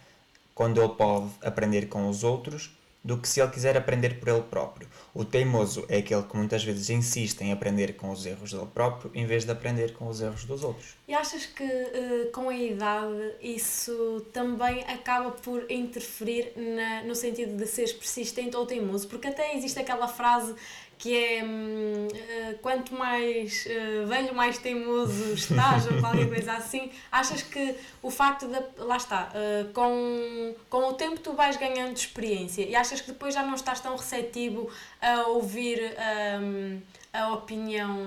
quando 0.55 0.81
ele 0.81 0.93
pode 0.93 1.29
aprender 1.41 1.87
com 1.87 2.07
os 2.07 2.23
outros 2.23 2.71
do 3.03 3.17
que 3.17 3.27
se 3.27 3.41
ele 3.41 3.51
quiser 3.51 3.75
aprender 3.75 4.19
por 4.19 4.29
ele 4.29 4.41
próprio. 4.41 4.87
O 5.13 5.25
teimoso 5.25 5.85
é 5.89 5.97
aquele 5.97 6.23
que 6.23 6.37
muitas 6.37 6.63
vezes 6.63 6.89
insiste 6.89 7.41
em 7.41 7.51
aprender 7.51 7.93
com 7.95 8.09
os 8.09 8.25
erros 8.25 8.51
dele 8.51 8.67
próprio 8.73 9.11
em 9.13 9.25
vez 9.25 9.43
de 9.43 9.51
aprender 9.51 9.93
com 9.93 10.07
os 10.07 10.21
erros 10.21 10.45
dos 10.45 10.63
outros. 10.63 10.95
E 11.07 11.13
achas 11.13 11.45
que 11.45 11.63
uh, 11.63 12.31
com 12.31 12.49
a 12.49 12.55
idade 12.55 13.35
isso 13.41 14.25
também 14.31 14.83
acaba 14.85 15.31
por 15.31 15.69
interferir 15.69 16.53
na, 16.55 17.03
no 17.03 17.13
sentido 17.13 17.57
de 17.57 17.67
seres 17.67 17.91
persistente 17.91 18.55
ou 18.55 18.65
teimoso? 18.65 19.07
Porque 19.07 19.27
até 19.27 19.55
existe 19.55 19.79
aquela 19.79 20.07
frase 20.07 20.55
que 21.03 21.17
é 21.17 21.43
uh, 21.43 22.57
quanto 22.59 22.93
mais 22.93 23.65
uh, 23.65 24.07
velho, 24.07 24.33
mais 24.33 24.57
teimoso 24.57 25.33
estás, 25.33 25.85
ou 25.91 25.99
qualquer 25.99 26.29
coisa 26.29 26.53
assim. 26.53 26.89
Achas 27.11 27.41
que 27.41 27.75
o 28.01 28.09
facto 28.09 28.47
de. 28.47 28.81
Lá 28.81 28.95
está, 28.95 29.29
uh, 29.35 29.73
com, 29.73 30.55
com 30.69 30.87
o 30.87 30.93
tempo 30.93 31.19
tu 31.19 31.33
vais 31.33 31.57
ganhando 31.57 31.97
experiência 31.97 32.61
e 32.61 32.73
achas 32.73 33.01
que 33.01 33.11
depois 33.11 33.33
já 33.33 33.43
não 33.43 33.55
estás 33.55 33.81
tão 33.81 33.97
receptivo 33.97 34.69
a 35.01 35.27
ouvir 35.27 35.93
um, 36.41 36.79
a 37.11 37.33
opinião 37.33 37.97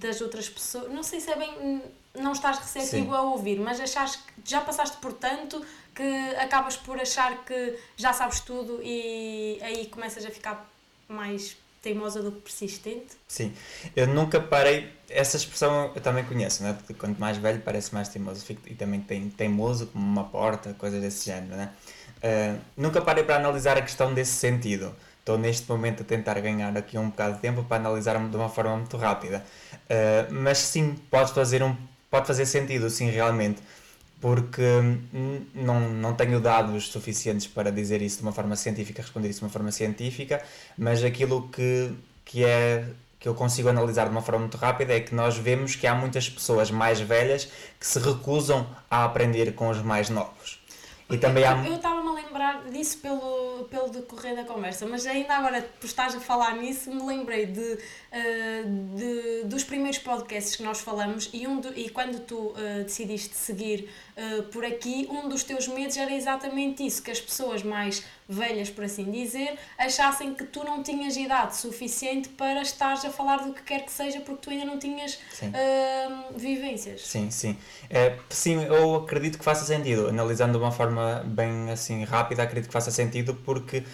das 0.00 0.20
outras 0.20 0.48
pessoas. 0.48 0.92
Não 0.92 1.04
sei 1.04 1.20
se 1.20 1.30
é 1.30 1.36
bem. 1.36 1.82
Não 2.16 2.32
estás 2.32 2.58
receptivo 2.58 3.12
Sim. 3.12 3.16
a 3.16 3.22
ouvir, 3.22 3.60
mas 3.60 3.80
achas 3.80 4.16
que 4.16 4.32
já 4.44 4.60
passaste 4.60 4.96
por 4.96 5.12
tanto 5.12 5.64
que 5.94 6.34
acabas 6.36 6.76
por 6.76 7.00
achar 7.00 7.44
que 7.44 7.78
já 7.96 8.12
sabes 8.12 8.40
tudo 8.40 8.80
e 8.82 9.58
aí 9.62 9.86
começas 9.86 10.24
a 10.24 10.30
ficar 10.30 10.68
mais 11.08 11.56
teimosa 11.84 12.22
do 12.22 12.32
que 12.32 12.40
persistente? 12.40 13.14
Sim, 13.28 13.52
eu 13.94 14.06
nunca 14.06 14.40
parei, 14.40 14.90
essa 15.10 15.36
expressão 15.36 15.92
eu 15.94 16.00
também 16.00 16.24
conheço, 16.24 16.62
né? 16.62 16.72
porque 16.72 16.94
quanto 16.94 17.20
mais 17.20 17.36
velho 17.36 17.60
parece 17.60 17.92
mais 17.94 18.08
teimoso, 18.08 18.42
e 18.66 18.74
também 18.74 19.00
tem 19.00 19.28
teimoso 19.28 19.88
como 19.88 20.02
uma 20.02 20.24
porta, 20.24 20.72
coisas 20.74 21.00
desse 21.02 21.26
género. 21.26 21.54
Né? 21.54 21.70
Uh, 22.16 22.58
nunca 22.74 23.02
parei 23.02 23.22
para 23.22 23.36
analisar 23.36 23.76
a 23.76 23.82
questão 23.82 24.14
desse 24.14 24.32
sentido. 24.32 24.96
Estou 25.20 25.38
neste 25.38 25.68
momento 25.68 26.02
a 26.02 26.04
tentar 26.04 26.40
ganhar 26.40 26.76
aqui 26.76 26.96
um 26.96 27.10
bocado 27.10 27.34
de 27.34 27.40
tempo 27.40 27.62
para 27.64 27.76
analisar 27.76 28.18
de 28.18 28.36
uma 28.36 28.48
forma 28.48 28.76
muito 28.76 28.96
rápida. 28.96 29.44
Uh, 29.74 30.32
mas 30.32 30.58
sim, 30.58 30.96
pode 31.10 31.32
fazer, 31.34 31.62
um, 31.62 31.76
pode 32.10 32.26
fazer 32.26 32.46
sentido, 32.46 32.88
sim, 32.88 33.10
realmente 33.10 33.60
porque 34.24 34.62
não, 35.54 35.80
não 35.80 36.14
tenho 36.14 36.40
dados 36.40 36.88
suficientes 36.88 37.46
para 37.46 37.70
dizer 37.70 38.00
isso 38.00 38.16
de 38.16 38.22
uma 38.22 38.32
forma 38.32 38.56
científica, 38.56 39.02
responder 39.02 39.28
isso 39.28 39.40
de 39.40 39.44
uma 39.44 39.50
forma 39.50 39.70
científica, 39.70 40.42
mas 40.78 41.04
aquilo 41.04 41.46
que, 41.50 41.92
que 42.24 42.42
é 42.42 42.88
que 43.20 43.28
eu 43.28 43.34
consigo 43.34 43.68
analisar 43.68 44.06
de 44.06 44.12
uma 44.12 44.22
forma 44.22 44.40
muito 44.40 44.56
rápida 44.56 44.94
é 44.94 45.00
que 45.00 45.14
nós 45.14 45.36
vemos 45.36 45.76
que 45.76 45.86
há 45.86 45.94
muitas 45.94 46.26
pessoas 46.26 46.70
mais 46.70 46.98
velhas 47.00 47.50
que 47.78 47.86
se 47.86 47.98
recusam 47.98 48.66
a 48.90 49.04
aprender 49.04 49.54
com 49.54 49.68
os 49.68 49.82
mais 49.82 50.08
novos. 50.08 50.58
E 51.10 51.18
também 51.18 51.44
há... 51.44 51.54
Eu 51.66 51.76
estava-me 51.76 52.08
a 52.08 52.12
lembrar 52.12 52.64
disso 52.70 52.98
pelo, 52.98 53.66
pelo 53.70 53.90
decorrer 53.90 54.34
da 54.34 54.44
conversa, 54.44 54.86
mas 54.86 55.06
ainda 55.06 55.34
agora, 55.34 55.60
por 55.78 55.86
estás 55.86 56.14
a 56.14 56.20
falar 56.20 56.56
nisso, 56.56 56.90
me 56.90 57.02
lembrei 57.02 57.46
de, 57.46 57.60
uh, 57.60 58.96
de, 58.96 59.44
dos 59.44 59.62
primeiros 59.64 59.98
podcasts 59.98 60.56
que 60.56 60.62
nós 60.62 60.80
falamos 60.80 61.28
e, 61.32 61.46
um 61.46 61.60
do, 61.60 61.78
e 61.78 61.90
quando 61.90 62.20
tu 62.20 62.36
uh, 62.36 62.84
decidiste 62.84 63.36
seguir 63.36 63.90
uh, 64.16 64.42
por 64.44 64.64
aqui, 64.64 65.08
um 65.10 65.28
dos 65.28 65.44
teus 65.44 65.68
medos 65.68 65.96
era 65.96 66.12
exatamente 66.12 66.84
isso, 66.84 67.02
que 67.02 67.10
as 67.10 67.20
pessoas 67.20 67.62
mais 67.62 68.04
velhas, 68.28 68.70
por 68.70 68.84
assim 68.84 69.10
dizer, 69.10 69.58
achassem 69.78 70.34
que 70.34 70.44
tu 70.44 70.64
não 70.64 70.82
tinhas 70.82 71.16
idade 71.16 71.56
suficiente 71.56 72.30
para 72.30 72.62
estares 72.62 73.04
a 73.04 73.10
falar 73.10 73.38
do 73.38 73.52
que 73.52 73.62
quer 73.62 73.84
que 73.84 73.92
seja 73.92 74.20
porque 74.20 74.42
tu 74.42 74.50
ainda 74.50 74.64
não 74.64 74.78
tinhas 74.78 75.14
uh, 75.14 76.38
vivências. 76.38 77.02
Sim, 77.02 77.30
sim. 77.30 77.58
É, 77.90 78.16
sim, 78.30 78.64
eu 78.64 78.94
acredito 78.96 79.38
que 79.38 79.44
faça 79.44 79.64
sentido. 79.64 80.08
Analisando 80.08 80.52
de 80.52 80.64
uma 80.64 80.72
forma 80.72 81.22
bem 81.26 81.70
assim 81.70 82.04
rápida, 82.04 82.42
acredito 82.42 82.68
que 82.68 82.72
faça 82.72 82.90
sentido 82.90 83.34
porque 83.44 83.84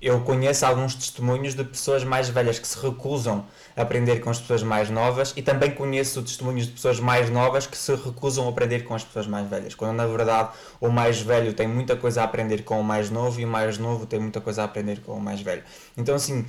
eu 0.00 0.20
conheço 0.20 0.64
alguns 0.64 0.94
testemunhos 0.94 1.54
de 1.54 1.64
pessoas 1.64 2.04
mais 2.04 2.28
velhas 2.28 2.58
que 2.60 2.66
se 2.66 2.78
recusam 2.78 3.44
a 3.76 3.82
aprender 3.82 4.20
com 4.20 4.30
as 4.30 4.38
pessoas 4.38 4.62
mais 4.62 4.88
novas 4.88 5.32
e 5.36 5.42
também 5.42 5.72
conheço 5.72 6.22
testemunhos 6.22 6.66
de 6.66 6.72
pessoas 6.72 7.00
mais 7.00 7.28
novas 7.28 7.66
que 7.66 7.76
se 7.76 7.92
recusam 7.94 8.46
a 8.46 8.50
aprender 8.50 8.84
com 8.84 8.94
as 8.94 9.02
pessoas 9.02 9.26
mais 9.26 9.48
velhas, 9.48 9.74
quando 9.74 9.96
na 9.96 10.06
verdade 10.06 10.50
o 10.80 10.88
mais 10.90 11.20
velho 11.20 11.52
tem 11.52 11.66
muita 11.66 11.96
coisa 11.96 12.20
a 12.20 12.24
aprender 12.24 12.62
com 12.62 12.80
o 12.80 12.84
mais 12.84 13.10
novo 13.10 13.40
e 13.40 13.44
o 13.44 13.48
mais 13.48 13.76
novo 13.76 14.06
tem 14.06 14.20
muita 14.20 14.40
coisa 14.40 14.62
a 14.62 14.64
aprender 14.64 15.00
com 15.00 15.12
o 15.12 15.20
mais 15.20 15.40
velho. 15.40 15.64
Então, 15.96 16.14
assim, 16.14 16.46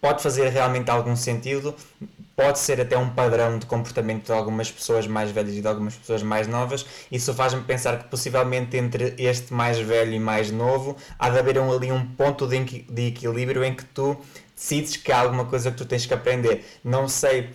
pode 0.00 0.22
fazer 0.22 0.48
realmente 0.48 0.90
algum 0.90 1.16
sentido, 1.16 1.74
pode 2.36 2.60
ser 2.60 2.80
até 2.80 2.96
um 2.96 3.10
padrão 3.10 3.58
de 3.58 3.66
comportamento 3.66 4.26
de 4.26 4.32
algumas 4.32 4.70
pessoas 4.70 5.08
mais 5.08 5.32
velhas 5.32 5.56
e 5.56 5.60
de 5.60 5.66
algumas 5.66 5.96
pessoas 5.96 6.22
mais 6.22 6.46
novas. 6.46 6.86
Isso 7.10 7.34
faz-me 7.34 7.62
pensar 7.62 7.98
que 7.98 8.04
possivelmente 8.04 8.76
entre 8.76 9.14
este 9.18 9.52
mais 9.52 9.78
velho 9.78 10.12
e 10.12 10.20
mais 10.20 10.50
novo 10.52 10.96
há 11.18 11.28
de 11.30 11.38
haver 11.38 11.58
um, 11.58 11.72
ali 11.72 11.90
um 11.90 12.06
ponto 12.06 12.46
de, 12.46 12.64
de 12.64 13.06
equilíbrio 13.08 13.64
em 13.64 13.74
que 13.74 13.84
tu 13.84 14.16
decides 14.54 14.96
que 14.96 15.10
há 15.10 15.20
alguma 15.20 15.46
coisa 15.46 15.70
que 15.72 15.76
tu 15.76 15.84
tens 15.84 16.06
que 16.06 16.14
aprender. 16.14 16.64
Não 16.84 17.08
sei 17.08 17.50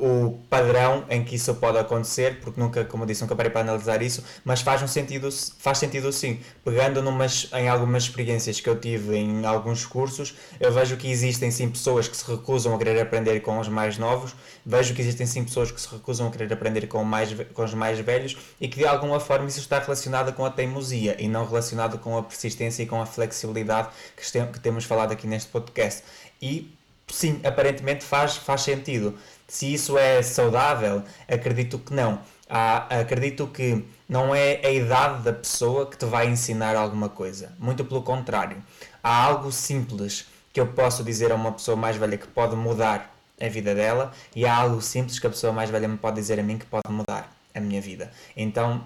o 0.00 0.38
padrão 0.48 1.04
em 1.08 1.24
que 1.24 1.36
isso 1.36 1.54
pode 1.54 1.78
acontecer, 1.78 2.40
porque 2.40 2.60
nunca, 2.60 2.84
como 2.84 3.06
disse, 3.06 3.22
nunca 3.22 3.34
parei 3.34 3.50
para 3.50 3.60
analisar 3.62 4.02
isso, 4.02 4.24
mas 4.44 4.60
faz 4.60 4.82
um 4.82 4.88
sentido, 4.88 5.28
faz 5.58 5.78
sentido 5.78 6.12
sim. 6.12 6.40
Pegando 6.64 7.02
numas, 7.02 7.48
em 7.52 7.68
algumas 7.68 8.04
experiências 8.04 8.60
que 8.60 8.68
eu 8.68 8.78
tive 8.78 9.16
em 9.16 9.44
alguns 9.44 9.84
cursos, 9.84 10.34
eu 10.58 10.72
vejo 10.72 10.96
que 10.96 11.10
existem 11.10 11.50
sim 11.50 11.68
pessoas 11.68 12.08
que 12.08 12.16
se 12.16 12.28
recusam 12.30 12.74
a 12.74 12.78
querer 12.78 13.00
aprender 13.00 13.40
com 13.40 13.58
os 13.58 13.68
mais 13.68 13.98
novos, 13.98 14.34
vejo 14.64 14.94
que 14.94 15.00
existem 15.00 15.26
sim 15.26 15.44
pessoas 15.44 15.70
que 15.70 15.80
se 15.80 15.88
recusam 15.88 16.28
a 16.28 16.30
querer 16.30 16.52
aprender 16.52 16.86
com, 16.86 17.02
mais, 17.04 17.34
com 17.52 17.64
os 17.64 17.74
mais 17.74 17.98
velhos 18.00 18.36
e 18.60 18.68
que 18.68 18.78
de 18.78 18.86
alguma 18.86 19.20
forma 19.20 19.46
isso 19.46 19.60
está 19.60 19.78
relacionado 19.78 20.32
com 20.32 20.44
a 20.44 20.50
teimosia 20.50 21.16
e 21.18 21.28
não 21.28 21.46
relacionado 21.46 21.98
com 21.98 22.16
a 22.16 22.22
persistência 22.22 22.82
e 22.82 22.86
com 22.86 23.00
a 23.00 23.06
flexibilidade 23.06 23.88
que, 24.16 24.46
que 24.46 24.60
temos 24.60 24.84
falado 24.84 25.12
aqui 25.12 25.26
neste 25.26 25.50
podcast. 25.50 26.02
E 26.40 26.76
sim, 27.08 27.40
aparentemente 27.44 28.04
faz, 28.04 28.36
faz 28.36 28.62
sentido. 28.62 29.16
Se 29.48 29.72
isso 29.72 29.96
é 29.96 30.22
saudável, 30.22 31.02
acredito 31.28 31.78
que 31.78 31.94
não. 31.94 32.20
Ah, 32.48 33.00
acredito 33.00 33.46
que 33.46 33.84
não 34.08 34.34
é 34.34 34.60
a 34.64 34.70
idade 34.70 35.22
da 35.22 35.32
pessoa 35.32 35.86
que 35.86 35.96
te 35.96 36.04
vai 36.04 36.28
ensinar 36.28 36.76
alguma 36.76 37.08
coisa. 37.08 37.52
Muito 37.58 37.84
pelo 37.84 38.02
contrário. 38.02 38.62
Há 39.02 39.24
algo 39.24 39.50
simples 39.52 40.26
que 40.52 40.60
eu 40.60 40.66
posso 40.66 41.04
dizer 41.04 41.30
a 41.32 41.34
uma 41.34 41.52
pessoa 41.52 41.76
mais 41.76 41.96
velha 41.96 42.16
que 42.16 42.26
pode 42.26 42.56
mudar 42.56 43.14
a 43.40 43.48
vida 43.48 43.74
dela 43.74 44.12
e 44.34 44.46
há 44.46 44.56
algo 44.56 44.80
simples 44.80 45.18
que 45.18 45.26
a 45.26 45.30
pessoa 45.30 45.52
mais 45.52 45.70
velha 45.70 45.86
me 45.86 45.98
pode 45.98 46.16
dizer 46.16 46.40
a 46.40 46.42
mim 46.42 46.56
que 46.58 46.66
pode 46.66 46.90
mudar 46.90 47.30
a 47.54 47.60
minha 47.60 47.80
vida. 47.80 48.10
Então, 48.36 48.82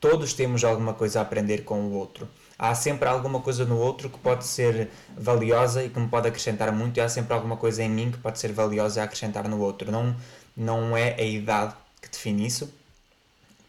todos 0.00 0.32
temos 0.34 0.64
alguma 0.64 0.94
coisa 0.94 1.20
a 1.20 1.22
aprender 1.22 1.64
com 1.64 1.80
o 1.80 1.92
outro 1.92 2.28
há 2.62 2.76
sempre 2.76 3.08
alguma 3.08 3.40
coisa 3.40 3.64
no 3.64 3.76
outro 3.76 4.08
que 4.08 4.18
pode 4.20 4.46
ser 4.46 4.88
valiosa 5.18 5.82
e 5.82 5.88
que 5.88 5.98
me 5.98 6.06
pode 6.06 6.28
acrescentar 6.28 6.70
muito, 6.70 6.96
e 6.96 7.00
há 7.00 7.08
sempre 7.08 7.34
alguma 7.34 7.56
coisa 7.56 7.82
em 7.82 7.90
mim 7.90 8.12
que 8.12 8.18
pode 8.18 8.38
ser 8.38 8.52
valiosa 8.52 9.00
a 9.00 9.04
acrescentar 9.04 9.48
no 9.48 9.58
outro. 9.58 9.90
Não, 9.90 10.14
não 10.56 10.96
é 10.96 11.16
a 11.18 11.24
idade 11.24 11.74
que 12.00 12.08
define 12.08 12.46
isso. 12.46 12.72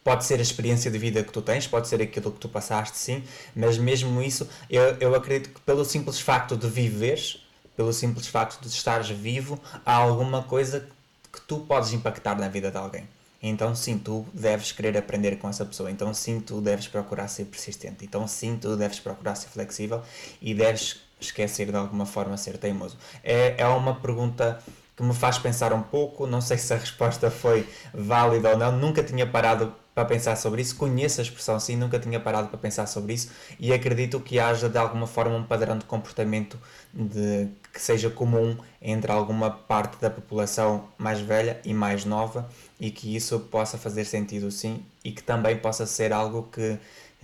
Pode 0.03 0.23
ser 0.25 0.37
a 0.37 0.43
experiência 0.43 0.91
de 0.91 0.99
vida 0.99 1.23
que 1.23 1.31
tu 1.31 1.41
tens, 1.41 1.65
pode 1.65 1.87
ser 1.87 2.03
aquilo 2.03 2.31
que 2.31 2.39
tu 2.39 2.47
passaste, 2.47 2.95
sim, 2.95 3.23
mas 3.55 3.79
mesmo 3.79 4.21
isso, 4.21 4.47
eu, 4.69 4.83
eu 4.99 5.15
acredito 5.15 5.55
que 5.55 5.61
pelo 5.61 5.83
simples 5.83 6.19
facto 6.19 6.55
de 6.55 6.67
viveres, 6.67 7.43
pelo 7.75 7.91
simples 7.91 8.27
facto 8.27 8.61
de 8.61 8.67
estares 8.67 9.09
vivo, 9.09 9.59
há 9.83 9.95
alguma 9.95 10.43
coisa 10.43 10.87
que 11.31 11.41
tu 11.41 11.61
podes 11.61 11.93
impactar 11.93 12.37
na 12.37 12.47
vida 12.47 12.69
de 12.69 12.77
alguém. 12.77 13.07
Então 13.43 13.75
sim, 13.75 13.97
tu 13.97 14.25
deves 14.33 14.71
querer 14.71 14.97
aprender 14.97 15.35
com 15.35 15.49
essa 15.49 15.65
pessoa. 15.65 15.91
Então 15.91 16.13
sim, 16.13 16.39
tu 16.39 16.61
deves 16.61 16.87
procurar 16.87 17.27
ser 17.27 17.45
persistente. 17.45 18.05
Então 18.05 18.25
sim, 18.25 18.57
tu 18.59 18.77
deves 18.77 18.99
procurar 19.01 19.35
ser 19.35 19.49
flexível 19.49 20.01
e 20.41 20.53
deves 20.53 21.01
esquecer 21.19 21.69
de 21.69 21.75
alguma 21.75 22.05
forma 22.05 22.37
ser 22.37 22.57
teimoso. 22.57 22.97
É, 23.21 23.55
é 23.57 23.67
uma 23.67 23.95
pergunta 23.95 24.63
que 24.95 25.03
me 25.03 25.13
faz 25.13 25.37
pensar 25.37 25.73
um 25.73 25.83
pouco. 25.83 26.25
Não 26.25 26.39
sei 26.39 26.57
se 26.57 26.73
a 26.73 26.77
resposta 26.77 27.29
foi 27.29 27.67
válida 27.93 28.51
ou 28.51 28.57
não. 28.57 28.71
Nunca 28.71 29.03
tinha 29.03 29.27
parado 29.27 29.75
para 29.93 30.05
pensar 30.05 30.35
sobre 30.35 30.61
isso. 30.61 30.75
Conheço 30.75 31.21
a 31.21 31.23
expressão 31.23 31.59
sim, 31.59 31.75
nunca 31.75 31.99
tinha 31.99 32.19
parado 32.19 32.47
para 32.47 32.57
pensar 32.57 32.87
sobre 32.87 33.13
isso 33.13 33.29
e 33.59 33.71
acredito 33.71 34.19
que 34.19 34.39
haja 34.39 34.69
de 34.69 34.77
alguma 34.77 35.07
forma 35.07 35.35
um 35.35 35.43
padrão 35.43 35.77
de 35.77 35.85
comportamento 35.85 36.59
de, 36.93 37.47
que 37.71 37.81
seja 37.81 38.09
comum 38.09 38.57
entre 38.81 39.11
alguma 39.11 39.51
parte 39.51 39.99
da 39.99 40.09
população 40.09 40.87
mais 40.97 41.19
velha 41.19 41.59
e 41.63 41.73
mais 41.73 42.05
nova 42.05 42.49
e 42.79 42.91
que 42.91 43.15
isso 43.15 43.39
possa 43.39 43.77
fazer 43.77 44.05
sentido 44.05 44.51
sim 44.51 44.83
e 45.03 45.11
que 45.11 45.23
também 45.23 45.57
possa 45.57 45.85
ser 45.85 46.11
algo 46.11 46.49
que 46.51 46.77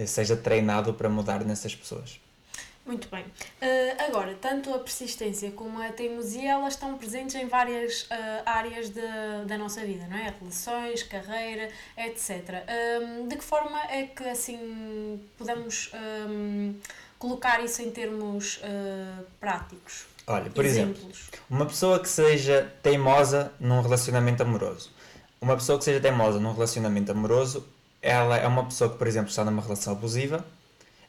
seja 0.06 0.36
treinado 0.36 0.94
para 0.94 1.10
mudar 1.10 1.44
nessas 1.44 1.76
pessoas. 1.76 2.20
Muito 2.90 3.08
bem. 3.10 3.24
Uh, 3.24 4.04
agora, 4.08 4.36
tanto 4.42 4.74
a 4.74 4.80
persistência 4.80 5.52
como 5.52 5.80
a 5.80 5.90
teimosia, 5.90 6.54
elas 6.54 6.74
estão 6.74 6.98
presentes 6.98 7.36
em 7.36 7.46
várias 7.46 8.02
uh, 8.04 8.08
áreas 8.46 8.90
de, 8.90 9.02
da 9.46 9.60
nossa 9.60 9.86
vida, 9.86 10.08
não 10.10 10.18
é? 10.18 10.34
Relações, 10.40 11.04
carreira, 11.04 11.70
etc. 11.96 12.64
Um, 13.00 13.28
de 13.28 13.36
que 13.38 13.44
forma 13.44 13.80
é 13.92 14.08
que, 14.08 14.24
assim, 14.24 15.22
podemos 15.38 15.92
um, 16.28 16.74
colocar 17.20 17.64
isso 17.64 17.84
em 17.84 17.92
termos 17.92 18.58
uh, 18.58 19.24
práticos? 19.40 20.08
Olha, 20.26 20.50
por 20.50 20.66
Exemplos. 20.66 21.02
exemplo, 21.04 21.40
uma 21.48 21.68
pessoa 21.68 22.00
que 22.00 22.10
seja 22.10 22.74
teimosa 22.82 23.54
num 23.60 23.82
relacionamento 23.82 24.42
amoroso 24.42 24.92
uma 25.42 25.56
pessoa 25.56 25.78
que 25.78 25.86
seja 25.86 26.00
teimosa 26.00 26.40
num 26.40 26.52
relacionamento 26.52 27.12
amoroso, 27.12 27.66
ela 28.02 28.38
é 28.38 28.48
uma 28.48 28.66
pessoa 28.66 28.90
que, 28.90 28.98
por 28.98 29.08
exemplo, 29.08 29.30
está 29.30 29.46
numa 29.46 29.62
relação 29.62 29.94
abusiva, 29.94 30.46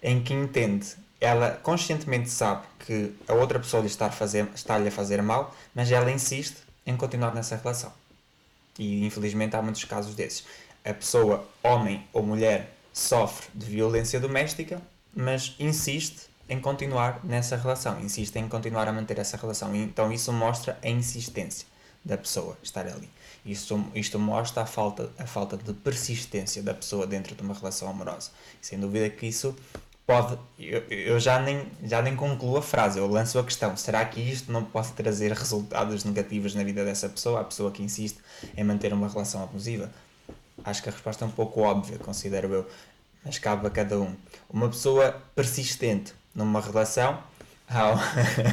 em 0.02 0.22
que 0.22 0.32
entende, 0.32 0.94
ela 1.20 1.50
conscientemente 1.62 2.30
sabe 2.30 2.66
que 2.86 3.14
a 3.28 3.34
outra 3.34 3.58
pessoa 3.58 3.82
lhe 3.82 3.88
está 3.88 4.06
a 4.06 4.10
fazer, 4.10 4.48
está-lhe 4.54 4.88
a 4.88 4.92
fazer 4.92 5.22
mal, 5.22 5.54
mas 5.74 5.92
ela 5.92 6.10
insiste 6.10 6.56
em 6.86 6.96
continuar 6.96 7.34
nessa 7.34 7.56
relação. 7.56 7.92
E 8.78 9.04
infelizmente 9.04 9.54
há 9.54 9.62
muitos 9.62 9.84
casos 9.84 10.14
desses. 10.14 10.44
A 10.84 10.94
pessoa, 10.94 11.46
homem 11.62 12.06
ou 12.12 12.22
mulher, 12.22 12.74
sofre 12.92 13.48
de 13.54 13.66
violência 13.66 14.18
doméstica, 14.18 14.80
mas 15.14 15.54
insiste 15.58 16.30
em 16.48 16.58
continuar 16.58 17.20
nessa 17.22 17.56
relação, 17.56 18.00
insiste 18.00 18.36
em 18.36 18.48
continuar 18.48 18.88
a 18.88 18.92
manter 18.92 19.18
essa 19.18 19.36
relação. 19.36 19.74
Então 19.76 20.10
isso 20.10 20.32
mostra 20.32 20.78
a 20.82 20.88
insistência 20.88 21.66
da 22.04 22.16
pessoa 22.16 22.56
estar 22.62 22.86
ali. 22.86 23.08
Isto, 23.44 23.84
isto 23.94 24.18
mostra 24.18 24.62
a 24.62 24.66
falta, 24.66 25.10
a 25.18 25.26
falta 25.26 25.56
de 25.56 25.72
persistência 25.72 26.62
da 26.62 26.74
pessoa 26.74 27.06
dentro 27.06 27.34
de 27.34 27.42
uma 27.42 27.54
relação 27.54 27.88
amorosa. 27.88 28.30
Sem 28.60 28.78
dúvida 28.78 29.08
que 29.10 29.26
isso 29.26 29.54
pode. 30.10 30.36
Eu, 30.58 30.80
eu 30.88 31.20
já, 31.20 31.38
nem, 31.38 31.70
já 31.84 32.02
nem 32.02 32.16
concluo 32.16 32.56
a 32.56 32.62
frase, 32.62 32.98
eu 32.98 33.06
lanço 33.06 33.38
a 33.38 33.44
questão: 33.44 33.76
será 33.76 34.04
que 34.04 34.20
isto 34.20 34.50
não 34.50 34.64
pode 34.64 34.90
trazer 34.92 35.32
resultados 35.32 36.04
negativos 36.04 36.52
na 36.52 36.64
vida 36.64 36.84
dessa 36.84 37.08
pessoa, 37.08 37.40
a 37.40 37.44
pessoa 37.44 37.70
que 37.70 37.80
insiste 37.80 38.18
em 38.56 38.64
manter 38.64 38.92
uma 38.92 39.06
relação 39.06 39.40
abusiva? 39.42 39.88
Acho 40.64 40.82
que 40.82 40.88
a 40.88 40.92
resposta 40.92 41.24
é 41.24 41.28
um 41.28 41.30
pouco 41.30 41.60
óbvia, 41.60 41.96
considero 41.98 42.52
eu, 42.52 42.66
mas 43.24 43.38
cabe 43.38 43.66
a 43.68 43.70
cada 43.70 43.98
um. 44.00 44.14
Uma 44.52 44.68
pessoa 44.68 45.22
persistente 45.34 46.12
numa 46.34 46.60
relação 46.60 47.22
Oh. 47.72 47.96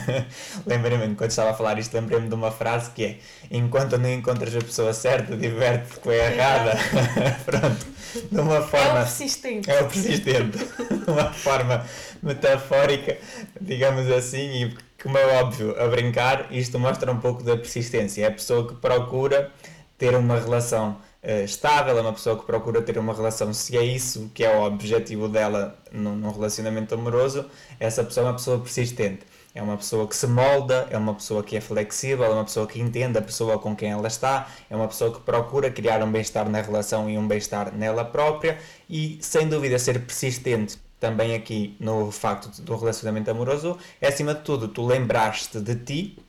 lembrei-me, 0.70 1.16
quando 1.16 1.32
estava 1.32 1.50
a 1.50 1.54
falar 1.54 1.80
isto, 1.80 1.94
lembrei-me 1.96 2.28
de 2.28 2.36
uma 2.36 2.52
frase 2.52 2.92
que 2.92 3.04
é 3.04 3.18
Enquanto 3.50 3.98
não 3.98 4.12
encontras 4.14 4.56
a 4.56 4.60
pessoa 4.60 4.94
certa, 4.94 5.36
diverte-te 5.36 6.00
com 6.00 6.10
a 6.12 6.16
errada. 6.16 6.78
Pronto, 7.44 7.88
de 8.32 8.40
uma 8.40 8.62
forma... 8.62 9.00
É 9.00 9.02
o 9.02 9.06
persistente. 9.06 9.72
É 9.72 9.82
o 9.82 9.88
persistente. 9.88 10.58
de 11.06 11.12
uma 11.12 11.34
forma 11.34 11.86
metafórica, 12.22 13.18
digamos 13.60 14.10
assim, 14.12 14.64
e 14.64 14.78
como 15.02 15.18
é 15.18 15.42
óbvio, 15.42 15.76
a 15.82 15.88
brincar, 15.88 16.48
isto 16.52 16.78
mostra 16.78 17.12
um 17.12 17.20
pouco 17.20 17.44
da 17.44 17.58
persistência. 17.58 18.24
É 18.24 18.28
a 18.28 18.32
pessoa 18.32 18.68
que 18.68 18.76
procura 18.76 19.52
ter 19.98 20.16
uma 20.16 20.40
relação 20.40 20.98
uh, 21.28 21.44
estável, 21.44 21.98
é 21.98 22.02
uma 22.02 22.14
pessoa 22.14 22.38
que 22.38 22.46
procura 22.46 22.82
ter 22.82 22.98
uma 22.98 23.14
relação, 23.14 23.54
se 23.54 23.78
é 23.78 23.84
isso 23.84 24.32
que 24.34 24.44
é 24.44 24.56
o 24.56 24.64
objetivo 24.64 25.28
dela 25.28 25.78
num, 25.92 26.16
num 26.16 26.32
relacionamento 26.32 26.96
amoroso, 26.96 27.46
essa 27.80 28.04
pessoa 28.04 28.28
é 28.28 28.30
uma 28.30 28.36
pessoa 28.36 28.60
persistente. 28.60 29.26
É 29.54 29.62
uma 29.62 29.76
pessoa 29.76 30.08
que 30.08 30.16
se 30.16 30.28
molda, 30.28 30.88
é 30.92 30.98
uma 31.00 31.16
pessoa 31.16 31.44
que 31.44 31.58
é 31.58 31.62
flexível, 31.62 32.26
é 32.26 32.30
uma 32.30 32.44
pessoa 32.44 32.68
que 32.68 32.80
entende 32.80 33.18
a 33.18 33.22
pessoa 33.24 33.58
com 33.58 33.76
quem 33.76 33.90
ela 33.90 34.08
está, 34.08 34.48
é 34.70 34.76
uma 34.76 34.88
pessoa 34.88 35.12
que 35.12 35.20
procura 35.22 35.72
criar 35.72 36.04
um 36.04 36.12
bem-estar 36.12 36.48
na 36.48 36.62
relação 36.62 37.10
e 37.10 37.18
um 37.18 37.28
bem-estar 37.28 37.74
nela 37.74 38.06
própria 38.06 38.60
e, 38.88 39.18
sem 39.20 39.50
dúvida, 39.50 39.80
ser 39.80 40.00
persistente 40.06 40.78
também 41.00 41.34
aqui 41.34 41.76
no 41.80 42.12
facto 42.12 42.62
do 42.62 42.76
relacionamento 42.76 43.32
amoroso 43.32 43.78
é, 44.00 44.10
acima 44.10 44.36
de 44.36 44.42
tudo, 44.42 44.68
tu 44.68 44.86
lembraste 44.86 45.60
de 45.60 45.76
ti 45.76 46.20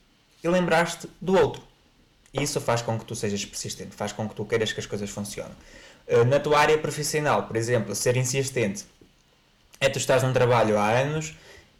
e 0.43 0.47
lembraste 0.47 1.07
do 1.21 1.37
outro. 1.37 1.68
Isso 2.33 2.61
faz 2.61 2.81
com 2.81 2.97
que 2.97 3.05
tu 3.05 3.15
sejas 3.15 3.43
persistente, 3.45 3.95
faz 3.95 4.11
com 4.11 4.27
que 4.27 4.35
tu 4.35 4.45
queiras 4.45 4.71
que 4.71 4.79
as 4.79 4.85
coisas 4.85 5.09
funcionem. 5.09 5.55
Eh, 6.07 6.23
na 6.25 6.39
tua 6.39 6.59
área 6.59 6.77
profissional, 6.77 7.43
por 7.43 7.55
exemplo, 7.55 7.95
ser 7.95 8.17
insistente 8.17 8.85
é 9.79 9.87
tu 9.87 9.97
estás 9.97 10.23
num 10.23 10.33
trabalho 10.33 10.77
há 10.77 10.89
anos 10.89 11.35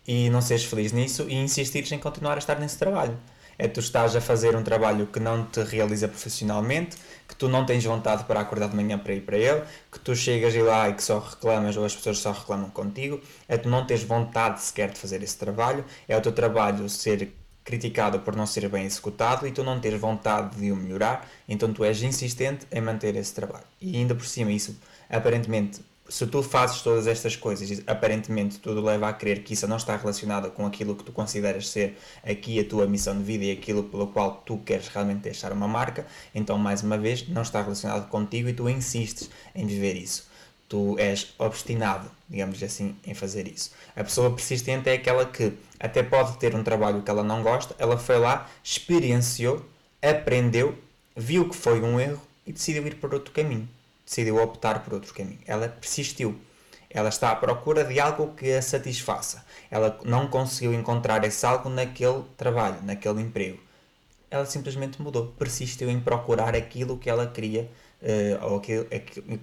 e 0.07 0.29
não 0.29 0.41
seres 0.41 0.63
feliz 0.63 0.91
nisso 0.93 1.25
e 1.27 1.35
insistires 1.35 1.91
em 1.91 1.99
continuar 1.99 2.35
a 2.35 2.37
estar 2.37 2.59
nesse 2.59 2.77
trabalho. 2.77 3.17
É 3.57 3.67
tu 3.67 3.81
estás 3.81 4.15
a 4.15 4.21
fazer 4.21 4.55
um 4.55 4.63
trabalho 4.63 5.05
que 5.07 5.19
não 5.19 5.45
te 5.45 5.61
realiza 5.61 6.07
profissionalmente, 6.07 6.95
que 7.27 7.35
tu 7.35 7.49
não 7.49 7.65
tens 7.65 7.83
vontade 7.83 8.23
para 8.23 8.39
acordar 8.39 8.69
de 8.69 8.75
manhã 8.75 8.97
para 8.97 9.13
ir 9.13 9.21
para 9.21 9.37
ele, 9.37 9.63
que 9.91 9.99
tu 9.99 10.15
chegas 10.15 10.55
e 10.55 10.61
lá 10.61 10.87
e 10.87 10.93
que 10.93 11.03
só 11.03 11.19
reclamas 11.19 11.75
ou 11.75 11.83
as 11.83 11.93
pessoas 11.93 12.19
só 12.19 12.31
reclamam 12.31 12.69
contigo, 12.69 13.19
é 13.49 13.57
tu 13.57 13.67
não 13.67 13.85
tens 13.85 14.01
vontade 14.01 14.61
sequer 14.61 14.91
de 14.91 14.97
fazer 14.97 15.21
esse 15.21 15.37
trabalho, 15.37 15.83
é 16.07 16.15
o 16.15 16.21
teu 16.21 16.31
trabalho 16.31 16.87
ser 16.87 17.33
criticado 17.63 18.19
por 18.19 18.35
não 18.35 18.45
ser 18.45 18.67
bem 18.69 18.85
executado 18.85 19.45
e 19.47 19.51
tu 19.51 19.63
não 19.63 19.79
teres 19.79 19.99
vontade 19.99 20.55
de 20.57 20.71
o 20.71 20.75
melhorar, 20.75 21.29
então 21.47 21.71
tu 21.71 21.83
és 21.83 22.01
insistente 22.01 22.65
em 22.71 22.81
manter 22.81 23.15
esse 23.15 23.33
trabalho. 23.33 23.65
E 23.79 23.97
ainda 23.97 24.15
por 24.15 24.25
cima, 24.25 24.51
isso 24.51 24.77
aparentemente 25.09 25.81
se 26.09 26.25
tu 26.25 26.41
fazes 26.41 26.81
todas 26.81 27.05
estas 27.05 27.35
coisas 27.35 27.83
aparentemente 27.85 28.57
tudo 28.57 28.81
leva 28.81 29.07
a 29.07 29.13
crer 29.13 29.43
que 29.43 29.53
isso 29.53 29.67
não 29.67 29.77
está 29.77 29.95
relacionado 29.95 30.49
com 30.49 30.65
aquilo 30.65 30.95
que 30.95 31.03
tu 31.03 31.11
consideras 31.11 31.69
ser 31.69 31.97
aqui 32.23 32.59
a 32.59 32.65
tua 32.65 32.87
missão 32.87 33.15
de 33.15 33.23
vida 33.23 33.45
e 33.45 33.51
aquilo 33.51 33.83
pelo 33.83 34.07
qual 34.07 34.41
tu 34.43 34.57
queres 34.57 34.87
realmente 34.87 35.21
deixar 35.21 35.53
uma 35.53 35.67
marca, 35.67 36.07
então 36.33 36.57
mais 36.57 36.81
uma 36.81 36.97
vez 36.97 37.27
não 37.29 37.43
está 37.43 37.61
relacionado 37.61 38.09
contigo 38.09 38.49
e 38.49 38.53
tu 38.53 38.67
insistes 38.67 39.29
em 39.53 39.67
viver 39.67 39.95
isso. 39.95 40.28
Tu 40.69 40.95
és 40.99 41.33
obstinado, 41.37 42.09
digamos 42.29 42.61
assim, 42.63 42.95
em 43.05 43.13
fazer 43.13 43.47
isso. 43.47 43.71
A 43.95 44.03
pessoa 44.03 44.33
persistente 44.33 44.87
é 44.87 44.93
aquela 44.93 45.25
que 45.25 45.51
até 45.79 46.03
pode 46.03 46.37
ter 46.37 46.55
um 46.55 46.63
trabalho 46.63 47.01
que 47.01 47.09
ela 47.09 47.23
não 47.23 47.43
gosta, 47.43 47.75
ela 47.77 47.97
foi 47.97 48.19
lá, 48.19 48.47
experienciou, 48.63 49.65
aprendeu, 50.01 50.77
viu 51.17 51.49
que 51.49 51.55
foi 51.55 51.81
um 51.81 51.99
erro 51.99 52.21
e 52.45 52.53
decidiu 52.53 52.85
ir 52.85 52.95
por 52.95 53.13
outro 53.13 53.33
caminho 53.33 53.67
decidiu 54.09 54.41
optar 54.41 54.83
por 54.83 54.93
outro 54.93 55.13
caminho. 55.13 55.39
Ela 55.45 55.69
persistiu. 55.69 56.35
Ela 56.89 57.09
está 57.09 57.29
à 57.29 57.35
procura 57.35 57.85
de 57.85 57.99
algo 57.99 58.33
que 58.33 58.51
a 58.51 58.61
satisfaça. 58.61 59.45
Ela 59.69 59.99
não 60.03 60.27
conseguiu 60.27 60.73
encontrar 60.73 61.23
esse 61.23 61.45
algo 61.45 61.69
naquele 61.69 62.23
trabalho, 62.35 62.81
naquele 62.81 63.21
emprego. 63.21 63.59
Ela 64.31 64.45
simplesmente 64.47 64.99
mudou. 64.99 65.27
Persistiu 65.37 65.91
em 65.91 65.99
procurar 65.99 66.55
aquilo 66.55 66.97
que 66.97 67.07
ela 67.07 67.27
queria, 67.27 67.69
uh, 68.01 68.45
ou 68.45 68.59
que, 68.59 68.85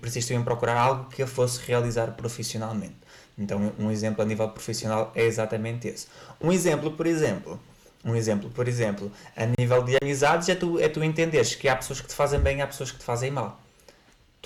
persistiu 0.01 0.38
em 0.38 0.42
procurar 0.42 0.79
algo 0.79 1.11
que 1.11 1.23
a 1.23 1.27
fosse 1.27 1.61
realizar 1.66 2.12
profissionalmente. 2.12 2.97
Então, 3.38 3.73
um 3.79 3.90
exemplo 3.90 4.23
a 4.23 4.25
nível 4.25 4.49
profissional 4.49 5.12
é 5.14 5.25
exatamente 5.25 5.88
esse. 5.88 6.07
Um 6.40 6.51
exemplo, 6.51 6.92
por 6.92 7.07
exemplo, 7.07 7.61
um 8.05 8.14
exemplo, 8.14 8.49
por 8.51 8.66
exemplo, 8.66 9.12
a 9.37 9.47
nível 9.59 9.83
de 9.83 9.97
amizades 10.03 10.49
é 10.49 10.55
tu, 10.55 10.79
é 10.79 10.88
tu 10.88 11.03
entenderes 11.05 11.55
que 11.55 11.69
há 11.69 11.77
pessoas 11.77 12.01
que 12.01 12.09
te 12.09 12.14
fazem 12.14 12.40
bem 12.40 12.59
e 12.59 12.62
há 12.62 12.66
pessoas 12.66 12.90
que 12.90 12.99
te 12.99 13.05
fazem 13.05 13.31
mal 13.31 13.61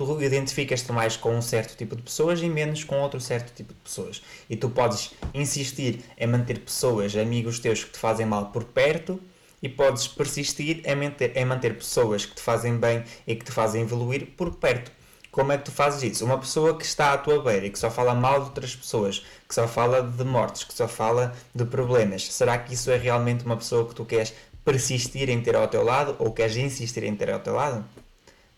tu 0.07 0.23
identificas-te 0.23 0.91
mais 0.93 1.15
com 1.15 1.37
um 1.37 1.43
certo 1.43 1.77
tipo 1.77 1.95
de 1.95 2.01
pessoas 2.01 2.41
e 2.41 2.49
menos 2.49 2.85
com 2.85 2.99
outro 3.01 3.21
certo 3.21 3.55
tipo 3.55 3.75
de 3.75 3.81
pessoas. 3.81 4.23
E 4.49 4.57
tu 4.57 4.71
podes 4.71 5.11
insistir 5.35 6.03
em 6.17 6.27
manter 6.27 6.61
pessoas, 6.61 7.15
amigos 7.15 7.59
teus 7.59 7.85
que 7.85 7.91
te 7.91 7.99
fazem 7.99 8.25
mal 8.25 8.47
por 8.47 8.65
perto 8.65 9.21
e 9.63 9.69
podes 9.69 10.09
persistir 10.09 10.83
em 10.85 10.95
manter, 10.95 11.37
em 11.37 11.45
manter 11.45 11.77
pessoas 11.77 12.25
que 12.25 12.35
te 12.35 12.43
fazem 12.43 12.77
bem 12.77 13.05
e 13.27 13.35
que 13.35 13.45
te 13.45 13.53
fazem 13.53 13.83
evoluir 13.83 14.29
por 14.37 14.55
perto. 14.57 14.91
Como 15.31 15.53
é 15.53 15.59
que 15.59 15.65
tu 15.65 15.71
fazes 15.71 16.03
isso? 16.03 16.25
Uma 16.25 16.39
pessoa 16.39 16.77
que 16.77 16.85
está 16.85 17.13
à 17.13 17.19
tua 17.19 17.43
beira 17.43 17.67
e 17.67 17.71
que 17.71 17.79
só 17.79 17.91
fala 17.91 18.15
mal 18.15 18.41
de 18.41 18.47
outras 18.47 18.75
pessoas, 18.75 19.25
que 19.49 19.55
só 19.55 19.69
fala 19.69 20.03
de 20.03 20.25
mortes, 20.25 20.65
que 20.65 20.75
só 20.75 20.89
fala 20.89 21.35
de 21.55 21.65
problemas, 21.65 22.33
será 22.33 22.59
que 22.59 22.75
isso 22.75 22.91
é 22.91 22.97
realmente 22.97 23.45
uma 23.45 23.57
pessoa 23.57 23.87
que 23.87 23.95
tu 23.95 24.05
queres 24.05 24.35
persistir 24.65 25.31
em 25.31 25.41
ter 25.41 25.55
ao 25.55 25.69
teu 25.69 25.85
lado 25.85 26.17
ou 26.19 26.33
queres 26.33 26.57
insistir 26.57 27.05
em 27.05 27.15
ter 27.15 27.31
ao 27.31 27.41
teu 27.41 27.55
lado? 27.55 27.85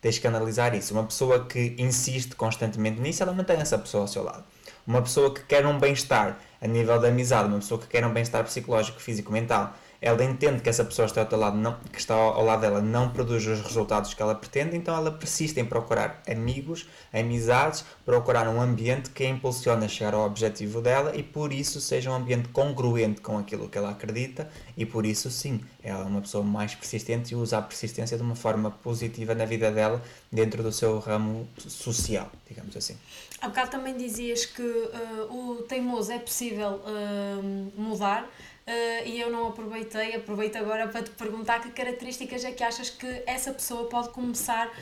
tens 0.02 0.18
que 0.18 0.26
analisar 0.26 0.74
isso. 0.74 0.92
Uma 0.92 1.04
pessoa 1.04 1.46
que 1.46 1.76
insiste 1.78 2.34
constantemente 2.34 3.00
nisso, 3.00 3.22
ela 3.22 3.32
mantém 3.32 3.56
essa 3.58 3.78
pessoa 3.78 4.02
ao 4.02 4.08
seu 4.08 4.24
lado. 4.24 4.44
Uma 4.84 5.00
pessoa 5.00 5.32
que 5.32 5.42
quer 5.44 5.64
um 5.64 5.78
bem-estar 5.78 6.36
a 6.60 6.66
nível 6.66 7.00
da 7.00 7.08
amizade, 7.08 7.48
uma 7.48 7.60
pessoa 7.60 7.80
que 7.80 7.86
quer 7.86 8.04
um 8.04 8.12
bem-estar 8.12 8.42
psicológico, 8.44 9.00
físico, 9.00 9.32
mental, 9.32 9.72
ela 10.02 10.24
entende 10.24 10.60
que 10.60 10.68
essa 10.68 10.84
pessoa 10.84 11.06
está 11.06 11.24
ao, 11.30 11.38
lado, 11.38 11.56
não, 11.56 11.78
que 11.92 12.00
está 12.00 12.12
ao 12.12 12.44
lado 12.44 12.60
dela 12.60 12.82
não 12.82 13.10
produz 13.10 13.46
os 13.46 13.60
resultados 13.60 14.12
que 14.12 14.20
ela 14.20 14.34
pretende, 14.34 14.76
então 14.76 14.96
ela 14.96 15.12
persiste 15.12 15.60
em 15.60 15.64
procurar 15.64 16.20
amigos, 16.28 16.88
amizades, 17.12 17.84
procurar 18.04 18.48
um 18.48 18.60
ambiente 18.60 19.10
que 19.10 19.22
a 19.22 19.28
impulsiona 19.28 19.86
a 19.86 19.88
chegar 19.88 20.14
ao 20.14 20.26
objetivo 20.26 20.80
dela 20.80 21.14
e 21.14 21.22
por 21.22 21.52
isso 21.52 21.80
seja 21.80 22.10
um 22.10 22.14
ambiente 22.14 22.48
congruente 22.48 23.20
com 23.20 23.38
aquilo 23.38 23.68
que 23.68 23.78
ela 23.78 23.90
acredita 23.90 24.50
e 24.76 24.84
por 24.84 25.06
isso 25.06 25.30
sim, 25.30 25.60
ela 25.84 26.00
é 26.00 26.04
uma 26.04 26.20
pessoa 26.20 26.42
mais 26.42 26.74
persistente 26.74 27.32
e 27.32 27.36
usa 27.36 27.58
a 27.58 27.62
persistência 27.62 28.16
de 28.16 28.24
uma 28.24 28.34
forma 28.34 28.72
positiva 28.72 29.36
na 29.36 29.44
vida 29.44 29.70
dela 29.70 30.02
dentro 30.32 30.64
do 30.64 30.72
seu 30.72 30.98
ramo 30.98 31.48
social, 31.58 32.28
digamos 32.48 32.76
assim. 32.76 32.96
Há 33.40 33.48
bocado 33.48 33.70
também 33.70 33.96
dizias 33.96 34.46
que 34.46 34.62
uh, 34.62 35.30
o 35.30 35.62
teimoso 35.62 36.10
é 36.10 36.18
possível 36.18 36.80
uh, 36.84 37.80
mudar 37.80 38.28
uh, 38.66 39.06
e 39.06 39.20
eu 39.20 39.30
não 39.30 39.48
aproveitei, 39.48 40.14
aproveito 40.14 40.56
agora 40.56 40.88
para 40.88 41.02
te 41.02 41.10
perguntar 41.10 41.60
que 41.60 41.70
características 41.70 42.44
é 42.44 42.52
que 42.52 42.62
achas 42.62 42.90
que 42.90 43.22
essa 43.26 43.52
pessoa 43.52 43.88
pode 43.88 44.10
começar 44.10 44.68
uh, 44.68 44.72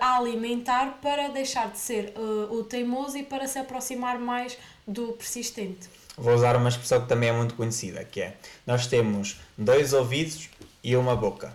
a 0.00 0.16
alimentar 0.16 0.98
para 1.00 1.28
deixar 1.28 1.70
de 1.70 1.78
ser 1.78 2.12
uh, 2.16 2.54
o 2.54 2.64
teimoso 2.64 3.18
e 3.18 3.22
para 3.22 3.46
se 3.46 3.58
aproximar 3.58 4.18
mais 4.18 4.58
do 4.86 5.12
persistente. 5.12 5.88
Vou 6.16 6.34
usar 6.34 6.56
uma 6.56 6.68
expressão 6.68 7.00
que 7.00 7.08
também 7.08 7.28
é 7.28 7.32
muito 7.32 7.54
conhecida, 7.54 8.04
que 8.04 8.20
é 8.20 8.34
nós 8.66 8.86
temos 8.86 9.40
dois 9.56 9.92
ouvidos 9.92 10.50
e 10.82 10.96
uma 10.96 11.14
boca. 11.14 11.54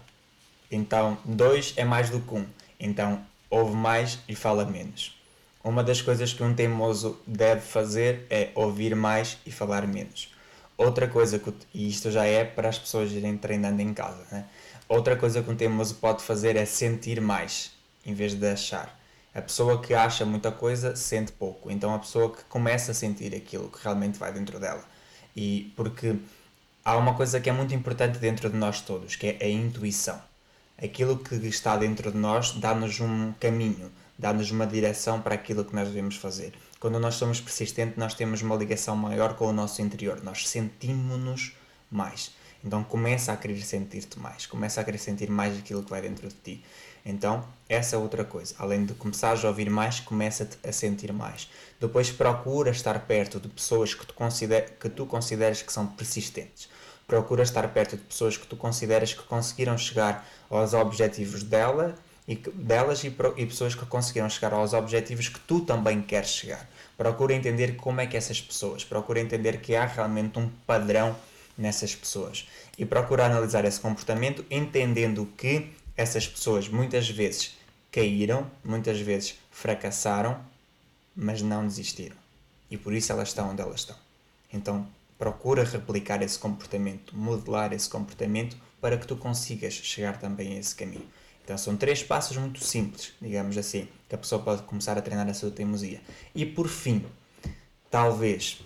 Então, 0.71 1.17
dois 1.25 1.73
é 1.75 1.83
mais 1.83 2.09
do 2.09 2.19
que 2.19 2.33
um. 2.33 2.45
Então, 2.79 3.23
ouve 3.49 3.75
mais 3.75 4.19
e 4.27 4.35
fala 4.35 4.65
menos. 4.65 5.19
Uma 5.63 5.83
das 5.83 6.01
coisas 6.01 6.33
que 6.33 6.43
um 6.43 6.53
teimoso 6.53 7.17
deve 7.27 7.61
fazer 7.61 8.25
é 8.29 8.49
ouvir 8.55 8.95
mais 8.95 9.37
e 9.45 9.51
falar 9.51 9.87
menos. 9.87 10.32
Outra 10.77 11.07
coisa 11.07 11.37
que, 11.37 11.53
e 11.73 11.87
isto 11.87 12.09
já 12.09 12.25
é 12.25 12.43
para 12.43 12.69
as 12.69 12.79
pessoas 12.79 13.11
irem 13.11 13.37
treinando 13.37 13.81
em 13.81 13.93
casa, 13.93 14.25
né? 14.31 14.45
outra 14.87 15.15
coisa 15.15 15.41
que 15.41 15.49
um 15.49 15.55
teimoso 15.55 15.95
pode 15.95 16.23
fazer 16.23 16.55
é 16.55 16.65
sentir 16.65 17.21
mais, 17.21 17.71
em 18.05 18.13
vez 18.13 18.33
de 18.33 18.47
achar. 18.47 18.99
A 19.33 19.41
pessoa 19.41 19.81
que 19.81 19.93
acha 19.93 20.25
muita 20.25 20.51
coisa 20.51 20.95
sente 20.95 21.31
pouco, 21.31 21.71
então 21.71 21.93
a 21.93 21.99
pessoa 21.99 22.31
que 22.31 22.43
começa 22.45 22.91
a 22.91 22.95
sentir 22.95 23.33
aquilo 23.35 23.69
que 23.69 23.83
realmente 23.83 24.19
vai 24.19 24.31
dentro 24.31 24.59
dela. 24.59 24.83
E 25.35 25.73
porque 25.75 26.15
há 26.85 26.95
uma 26.97 27.15
coisa 27.15 27.39
que 27.39 27.49
é 27.49 27.53
muito 27.53 27.73
importante 27.73 28.19
dentro 28.19 28.49
de 28.49 28.55
nós 28.55 28.81
todos, 28.81 29.15
que 29.15 29.27
é 29.27 29.45
a 29.45 29.49
intuição. 29.49 30.21
Aquilo 30.81 31.17
que 31.17 31.35
está 31.47 31.77
dentro 31.77 32.11
de 32.11 32.17
nós 32.17 32.51
dá-nos 32.51 32.99
um 32.99 33.31
caminho, 33.39 33.91
dá-nos 34.17 34.51
uma 34.51 34.67
direção 34.67 35.21
para 35.21 35.35
aquilo 35.35 35.65
que 35.65 35.73
nós 35.75 35.87
devemos 35.87 36.15
fazer. 36.15 36.53
Quando 36.83 36.99
nós 36.99 37.15
somos 37.15 37.39
persistentes, 37.39 37.95
nós 37.95 38.13
temos 38.13 38.41
uma 38.41 38.57
ligação 38.57 38.93
maior 38.93 39.35
com 39.35 39.47
o 39.47 39.53
nosso 39.53 39.81
interior, 39.81 40.21
nós 40.21 40.49
sentimos-nos 40.49 41.53
mais. 41.89 42.33
Então 42.61 42.83
começa 42.83 43.31
a 43.31 43.37
querer 43.37 43.61
sentir-te 43.61 44.19
mais, 44.19 44.45
começa 44.45 44.81
a 44.81 44.83
querer 44.83 44.97
sentir 44.97 45.29
mais 45.29 45.57
aquilo 45.57 45.81
que 45.81 45.89
vai 45.89 46.01
dentro 46.01 46.27
de 46.27 46.35
ti. 46.35 46.65
Então, 47.05 47.47
essa 47.69 47.95
é 47.95 47.97
outra 47.97 48.25
coisa. 48.25 48.53
Além 48.59 48.83
de 48.83 48.93
começares 48.95 49.45
a 49.45 49.47
ouvir 49.47 49.69
mais, 49.69 50.01
começa-te 50.01 50.57
a 50.61 50.73
sentir 50.73 51.13
mais. 51.13 51.49
Depois 51.79 52.11
procura 52.11 52.71
estar 52.71 52.99
perto 53.07 53.39
de 53.39 53.47
pessoas 53.47 53.93
que 53.93 54.05
tu, 54.05 54.13
consider, 54.13 54.71
que 54.71 54.89
tu 54.89 55.05
consideres 55.05 55.61
que 55.61 55.71
são 55.71 55.87
persistentes. 55.87 56.67
Procura 57.07 57.43
estar 57.43 57.65
perto 57.69 57.95
de 57.95 58.03
pessoas 58.03 58.35
que 58.35 58.45
tu 58.45 58.57
consideras 58.57 59.13
que 59.13 59.23
conseguiram 59.23 59.77
chegar 59.77 60.27
aos 60.49 60.73
objetivos 60.73 61.43
dela 61.43 61.95
e 62.27 62.35
que, 62.35 62.49
delas 62.51 63.03
e, 63.03 63.07
e 63.07 63.45
pessoas 63.45 63.75
que 63.75 63.85
conseguiram 63.85 64.29
chegar 64.29 64.53
aos 64.53 64.73
objetivos 64.73 65.27
que 65.27 65.39
tu 65.39 65.61
também 65.61 66.01
queres 66.01 66.29
chegar. 66.29 66.69
Procura 66.97 67.33
entender 67.33 67.75
como 67.75 68.01
é 68.01 68.07
que 68.07 68.15
essas 68.15 68.39
pessoas, 68.39 68.83
procura 68.83 69.19
entender 69.19 69.59
que 69.59 69.75
há 69.75 69.85
realmente 69.85 70.39
um 70.39 70.49
padrão 70.65 71.15
nessas 71.57 71.95
pessoas 71.95 72.47
e 72.77 72.85
procura 72.85 73.25
analisar 73.25 73.65
esse 73.65 73.79
comportamento 73.79 74.45
entendendo 74.49 75.27
que 75.37 75.71
essas 75.95 76.27
pessoas 76.27 76.67
muitas 76.67 77.09
vezes 77.09 77.57
caíram, 77.91 78.49
muitas 78.63 78.99
vezes 78.99 79.35
fracassaram, 79.51 80.39
mas 81.15 81.41
não 81.41 81.67
desistiram. 81.67 82.15
E 82.71 82.77
por 82.77 82.93
isso 82.93 83.11
elas 83.11 83.27
estão 83.27 83.51
onde 83.51 83.61
elas 83.61 83.81
estão. 83.81 83.95
Então, 84.51 84.87
procura 85.17 85.63
replicar 85.63 86.21
esse 86.23 86.39
comportamento, 86.39 87.15
modelar 87.15 87.71
esse 87.71 87.87
comportamento 87.87 88.57
para 88.81 88.97
que 88.97 89.05
tu 89.05 89.15
consigas 89.15 89.73
chegar 89.73 90.19
também 90.19 90.57
a 90.57 90.59
esse 90.59 90.75
caminho. 90.75 91.07
Então 91.43 91.57
são 91.57 91.75
três 91.75 92.01
passos 92.01 92.37
muito 92.37 92.63
simples, 92.63 93.13
digamos 93.21 93.57
assim, 93.57 93.87
que 94.07 94.15
a 94.15 94.17
pessoa 94.17 94.41
pode 94.41 94.63
começar 94.63 94.97
a 94.97 95.01
treinar 95.01 95.27
a 95.27 95.33
sua 95.33 95.51
teimosia. 95.51 96.01
E 96.33 96.45
por 96.45 96.67
fim, 96.67 97.05
talvez, 97.91 98.61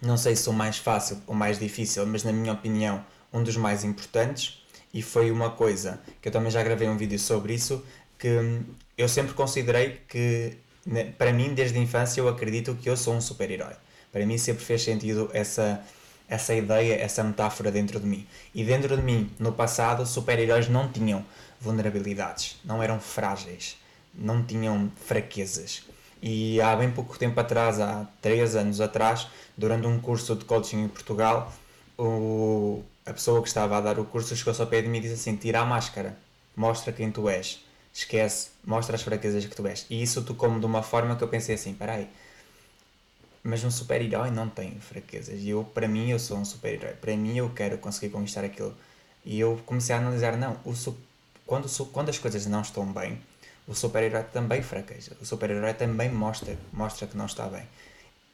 não 0.00 0.16
sei 0.16 0.34
se 0.34 0.48
o 0.48 0.52
mais 0.52 0.78
fácil 0.78 1.20
ou 1.26 1.34
mais 1.34 1.58
difícil, 1.58 2.06
mas 2.06 2.24
na 2.24 2.32
minha 2.32 2.52
opinião, 2.52 3.04
um 3.32 3.42
dos 3.42 3.56
mais 3.56 3.84
importantes, 3.84 4.64
e 4.92 5.02
foi 5.02 5.30
uma 5.30 5.50
coisa 5.50 6.00
que 6.22 6.28
eu 6.28 6.32
também 6.32 6.50
já 6.50 6.62
gravei 6.62 6.88
um 6.88 6.96
vídeo 6.96 7.18
sobre 7.18 7.54
isso, 7.54 7.84
que 8.18 8.28
eu 8.96 9.08
sempre 9.08 9.34
considerei 9.34 10.00
que, 10.08 10.56
né, 10.86 11.12
para 11.16 11.32
mim, 11.32 11.52
desde 11.54 11.78
a 11.78 11.82
infância, 11.82 12.20
eu 12.20 12.28
acredito 12.28 12.74
que 12.74 12.88
eu 12.88 12.96
sou 12.96 13.14
um 13.14 13.20
super-herói. 13.20 13.74
Para 14.10 14.24
mim 14.24 14.38
sempre 14.38 14.64
fez 14.64 14.82
sentido 14.82 15.28
essa 15.34 15.84
essa 16.28 16.54
ideia, 16.54 16.94
essa 16.94 17.24
metáfora 17.24 17.72
dentro 17.72 17.98
de 17.98 18.06
mim. 18.06 18.26
E 18.54 18.62
dentro 18.62 18.94
de 18.94 19.02
mim, 19.02 19.30
no 19.38 19.50
passado, 19.52 20.04
super-heróis 20.04 20.68
não 20.68 20.86
tinham 20.92 21.24
vulnerabilidades, 21.60 22.56
não 22.64 22.82
eram 22.82 23.00
frágeis, 23.00 23.76
não 24.14 24.44
tinham 24.44 24.90
fraquezas. 25.04 25.84
E 26.20 26.60
há 26.60 26.74
bem 26.74 26.90
pouco 26.90 27.18
tempo 27.18 27.38
atrás, 27.38 27.80
há 27.80 28.06
três 28.20 28.56
anos 28.56 28.80
atrás, 28.80 29.28
durante 29.56 29.86
um 29.86 30.00
curso 30.00 30.34
de 30.34 30.44
coaching 30.44 30.84
em 30.84 30.88
Portugal, 30.88 31.52
o, 31.96 32.82
a 33.06 33.12
pessoa 33.12 33.40
que 33.40 33.48
estava 33.48 33.76
a 33.76 33.80
dar 33.80 33.98
o 33.98 34.04
curso 34.04 34.34
chegou-se 34.36 34.60
ao 34.60 34.66
pé 34.66 34.82
de 34.82 34.88
mim 34.88 34.98
e 34.98 35.02
disse 35.02 35.14
assim: 35.14 35.36
tira 35.36 35.60
a 35.60 35.64
máscara, 35.64 36.16
mostra 36.56 36.92
quem 36.92 37.10
tu 37.10 37.28
és, 37.28 37.64
esquece, 37.92 38.50
mostra 38.64 38.96
as 38.96 39.02
fraquezas 39.02 39.44
que 39.44 39.54
tu 39.54 39.66
és. 39.66 39.86
E 39.88 40.02
isso 40.02 40.22
tocou-me 40.22 40.58
de 40.58 40.66
uma 40.66 40.82
forma 40.82 41.16
que 41.16 41.22
eu 41.22 41.28
pensei 41.28 41.54
assim: 41.54 41.74
peraí, 41.74 42.08
mas 43.42 43.64
um 43.64 43.70
super-herói 43.70 44.30
não 44.30 44.48
tem 44.48 44.78
fraquezas. 44.80 45.40
E 45.40 45.50
eu, 45.50 45.64
para 45.64 45.88
mim, 45.88 46.10
eu 46.10 46.18
sou 46.18 46.36
um 46.36 46.44
super-herói. 46.44 46.94
Para 46.94 47.16
mim, 47.16 47.36
eu 47.36 47.48
quero 47.50 47.78
conseguir 47.78 48.10
conquistar 48.10 48.44
aquilo. 48.44 48.74
E 49.24 49.38
eu 49.38 49.60
comecei 49.64 49.94
a 49.94 49.98
analisar: 49.98 50.36
não, 50.36 50.56
o, 50.64 50.74
quando, 51.48 51.66
quando 51.86 52.10
as 52.10 52.18
coisas 52.18 52.44
não 52.44 52.60
estão 52.60 52.84
bem, 52.92 53.18
o 53.66 53.74
super-herói 53.74 54.22
também 54.24 54.62
fraqueja. 54.62 55.16
O 55.18 55.24
super-herói 55.24 55.72
também 55.72 56.10
mostra, 56.10 56.58
mostra 56.70 57.06
que 57.06 57.16
não 57.16 57.24
está 57.24 57.46
bem. 57.46 57.66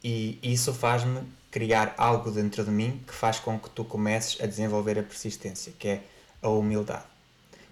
E 0.02 0.38
isso 0.42 0.74
faz-me 0.74 1.20
criar 1.48 1.94
algo 1.96 2.32
dentro 2.32 2.64
de 2.64 2.72
mim 2.72 3.00
que 3.06 3.14
faz 3.14 3.38
com 3.38 3.56
que 3.56 3.70
tu 3.70 3.84
comeces 3.84 4.40
a 4.42 4.46
desenvolver 4.46 4.98
a 4.98 5.02
persistência, 5.04 5.72
que 5.78 5.88
é 5.88 6.02
a 6.42 6.48
humildade. 6.48 7.04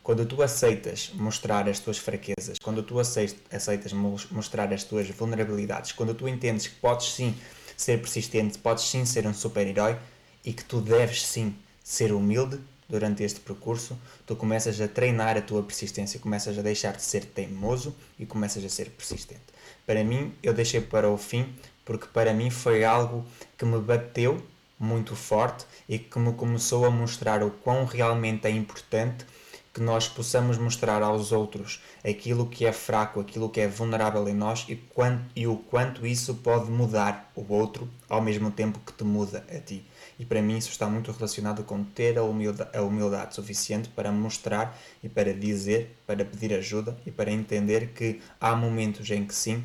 Quando 0.01 0.25
tu 0.25 0.43
aceitas 0.43 1.11
mostrar 1.15 1.69
as 1.69 1.81
tuas 1.81 1.99
fraquezas, 1.99 2.59
quando 2.63 2.81
tu 2.83 3.01
aceitas 3.01 3.93
mostrar 3.93 4.73
as 4.73 4.85
tuas 4.85 5.09
vulnerabilidades, 5.11 5.91
quando 5.91 6.15
tu 6.15 6.29
entendes 6.29 6.69
que 6.69 6.77
podes 6.77 7.13
sim 7.13 7.37
ser 7.77 8.01
persistente, 8.01 8.59
podes 8.59 8.85
sim 8.85 9.05
ser 9.05 9.27
um 9.27 9.35
super-herói 9.35 9.99
e 10.45 10.53
que 10.53 10.65
tu 10.65 10.81
deves 10.81 11.27
sim 11.27 11.57
ser 11.83 12.13
humilde 12.13 12.61
durante 12.93 13.25
este 13.25 13.41
percurso, 13.41 13.99
tu 14.27 14.37
começas 14.37 14.79
a 14.79 14.87
treinar 14.87 15.39
a 15.39 15.41
tua 15.41 15.63
persistência, 15.63 16.21
começas 16.21 16.59
a 16.59 16.61
deixar 16.61 16.95
de 16.95 17.03
ser 17.03 17.25
teimoso 17.25 17.97
e 18.19 18.27
começas 18.27 18.63
a 18.63 18.69
ser 18.69 18.91
persistente. 18.91 19.41
Para 19.87 20.05
mim, 20.05 20.35
eu 20.43 20.53
deixei 20.53 20.83
para 20.83 21.09
o 21.09 21.17
fim 21.17 21.55
porque 21.87 22.07
para 22.07 22.35
mim 22.35 22.51
foi 22.51 22.85
algo 22.85 23.25
que 23.57 23.65
me 23.65 23.81
bateu 23.81 24.45
muito 24.79 25.17
forte 25.17 25.65
e 25.89 25.99
que 25.99 26.19
me 26.19 26.35
começou 26.35 26.85
a 26.85 26.91
mostrar 26.91 27.43
o 27.43 27.51
quão 27.51 27.87
realmente 27.87 28.47
é 28.47 28.51
importante 28.51 29.25
que 29.73 29.81
nós 29.81 30.07
possamos 30.07 30.59
mostrar 30.59 31.03
aos 31.03 31.33
outros 31.33 31.81
aquilo 32.05 32.47
que 32.47 32.67
é 32.67 32.73
fraco, 32.73 33.21
aquilo 33.21 33.49
que 33.49 33.61
é 33.61 33.67
vulnerável 33.67 34.29
em 34.29 34.35
nós 34.35 34.67
e, 34.69 34.77
quanto, 34.77 35.25
e 35.35 35.47
o 35.47 35.57
quanto 35.57 36.07
isso 36.07 36.35
pode 36.35 36.71
mudar 36.71 37.33
o 37.35 37.53
outro 37.53 37.89
ao 38.09 38.21
mesmo 38.21 38.51
tempo 38.51 38.81
que 38.81 38.93
te 38.93 39.03
muda 39.03 39.45
a 39.51 39.59
ti. 39.59 39.85
E 40.19 40.25
para 40.27 40.43
mim 40.43 40.59
isso 40.59 40.71
está 40.71 40.87
muito 40.87 41.11
relacionado 41.11 41.65
com 41.65 41.83
ter 41.83 42.19
a 42.19 42.23
humildade, 42.23 42.77
a 42.77 42.83
humildade 42.83 43.35
suficiente 43.35 43.89
para 43.89 44.13
mostrar 44.13 44.79
e 45.03 45.09
para 45.09 45.33
dizer, 45.33 45.97
para 46.07 46.25
pedir 46.25 46.53
ajuda 46.53 46.97
e 47.07 47.11
para 47.11 47.31
entender 47.31 47.89
que 47.89 48.21
há 48.39 48.55
momentos 48.55 49.11
em 49.11 49.25
que 49.25 49.35
sim, 49.35 49.65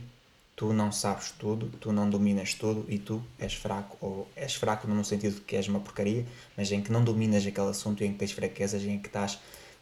tu 0.55 0.73
não 0.73 0.91
sabes 0.91 1.31
tudo, 1.31 1.69
tu 1.79 1.91
não 1.91 2.09
dominas 2.09 2.55
tudo 2.55 2.83
e 2.89 2.97
tu 2.97 3.21
és 3.37 3.53
fraco, 3.53 3.95
ou 4.01 4.27
és 4.35 4.55
fraco 4.55 4.87
no 4.87 5.05
sentido 5.05 5.35
de 5.35 5.41
que 5.41 5.55
és 5.55 5.67
uma 5.67 5.79
porcaria, 5.79 6.25
mas 6.57 6.71
em 6.71 6.81
que 6.81 6.91
não 6.91 7.03
dominas 7.03 7.45
aquele 7.45 7.69
assunto 7.69 8.03
e 8.03 8.07
em 8.07 8.13
que 8.13 8.17
tens 8.17 8.31
fraquezas 8.31 8.83
em 8.83 8.97
que 8.97 9.07
estás, 9.07 9.37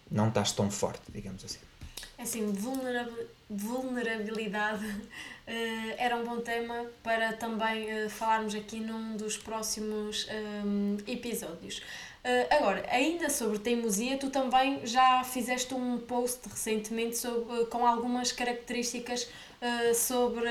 não 0.10 0.30
estás 0.30 0.52
tão 0.52 0.70
forte, 0.70 1.04
digamos 1.12 1.44
assim. 1.44 1.60
É 2.18 2.24
assim, 2.24 2.54
vulnerabilidade 3.50 4.86
uh, 4.86 5.02
era 5.98 6.16
um 6.16 6.24
bom 6.24 6.40
tema 6.40 6.86
para 7.04 7.34
também 7.34 8.06
uh, 8.06 8.10
falarmos 8.10 8.56
aqui 8.56 8.80
num 8.80 9.18
dos 9.18 9.38
próximos 9.38 10.26
um, 10.66 10.98
eh, 11.06 11.12
episódios. 11.12 11.80
Uh, 11.80 12.48
agora, 12.50 12.86
ainda 12.90 13.30
sobre 13.30 13.60
teimosia, 13.60 14.18
tu 14.18 14.30
também 14.30 14.86
já 14.88 15.24
fizeste 15.24 15.74
um 15.74 16.00
post 16.00 16.40
recentemente 16.50 17.18
sobre, 17.18 17.66
com 17.66 17.86
algumas 17.86 18.32
características 18.32 19.30
uh, 19.62 19.96
sobre. 19.96 20.50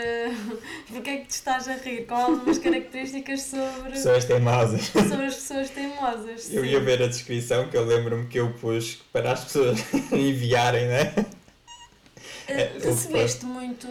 Porque 0.88 1.10
é 1.10 1.16
que 1.18 1.26
te 1.26 1.30
estás 1.30 1.68
a 1.68 1.74
rir? 1.74 2.06
Com 2.06 2.14
algumas 2.14 2.58
características 2.58 3.42
sobre. 3.42 3.90
Pessoas 3.90 4.24
teimosas. 4.24 4.86
Sobre 4.92 5.26
as 5.26 5.34
pessoas 5.34 5.70
teimosas. 5.70 6.52
Eu 6.52 6.64
ia 6.64 6.80
ver 6.80 7.02
a 7.02 7.06
descrição 7.06 7.68
que 7.68 7.76
eu 7.76 7.84
lembro-me 7.84 8.26
que 8.26 8.38
eu 8.38 8.52
pus 8.54 9.02
para 9.12 9.32
as 9.32 9.44
pessoas 9.44 9.78
enviarem, 10.12 10.86
né? 10.86 11.14
Uh, 12.48 12.86
recebeste 12.86 13.46
muito 13.46 13.86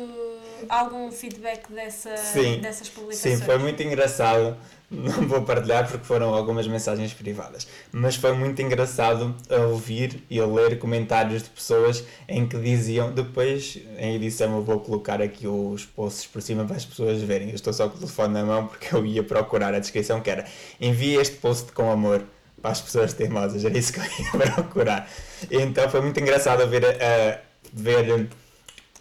algum 0.69 1.12
feedback 1.12 1.71
dessa, 1.71 2.15
sim, 2.17 2.60
dessas 2.60 2.89
publicações? 2.89 3.39
Sim, 3.39 3.45
foi 3.45 3.58
muito 3.58 3.82
engraçado. 3.84 4.58
Não 4.91 5.28
vou 5.28 5.41
partilhar 5.41 5.89
porque 5.89 6.06
foram 6.06 6.36
algumas 6.36 6.67
mensagens 6.67 7.13
privadas, 7.13 7.67
mas 7.91 8.15
foi 8.15 8.32
muito 8.34 8.62
engraçado 8.62 9.36
a 9.49 9.62
ouvir 9.62 10.23
e 10.30 10.39
a 10.39 10.45
ler 10.45 10.78
comentários 10.78 11.41
de 11.41 11.49
pessoas 11.49 12.04
em 12.30 12.47
que 12.47 12.56
diziam, 12.60 13.12
depois 13.12 13.80
em 13.97 14.15
edição 14.15 14.56
eu 14.56 14.63
vou 14.63 14.80
colocar 14.80 15.19
aqui 15.19 15.47
os 15.47 15.84
posts 15.84 16.28
por 16.28 16.43
cima 16.43 16.63
para 16.63 16.76
as 16.76 16.86
pessoas 16.86 17.19
verem, 17.23 17.49
eu 17.49 17.56
estou 17.56 17.73
só 17.73 17.89
com 17.89 17.95
o 17.95 17.99
telefone 17.99 18.36
na 18.36 18.43
mão 18.43 18.67
porque 18.67 18.93
eu 18.93 19.04
ia 19.04 19.23
procurar 19.23 19.73
a 19.73 19.80
descrição 19.80 20.21
que 20.21 20.30
era. 20.30 20.45
Envie 20.80 21.15
este 21.15 21.38
post 21.38 21.71
com 21.71 21.89
amor 21.89 22.23
para 22.62 22.71
as 22.71 22.80
pessoas 22.80 23.13
teimosas, 23.13 23.65
era 23.65 23.78
isso 23.78 23.93
que 23.93 23.99
eu 23.99 24.04
ia 24.04 24.54
procurar. 24.54 25.10
Então 25.49 25.89
foi 25.89 26.02
muito 26.02 26.19
engraçado 26.19 26.67
ver, 26.67 26.86
a, 26.86 27.39
ver 27.73 28.30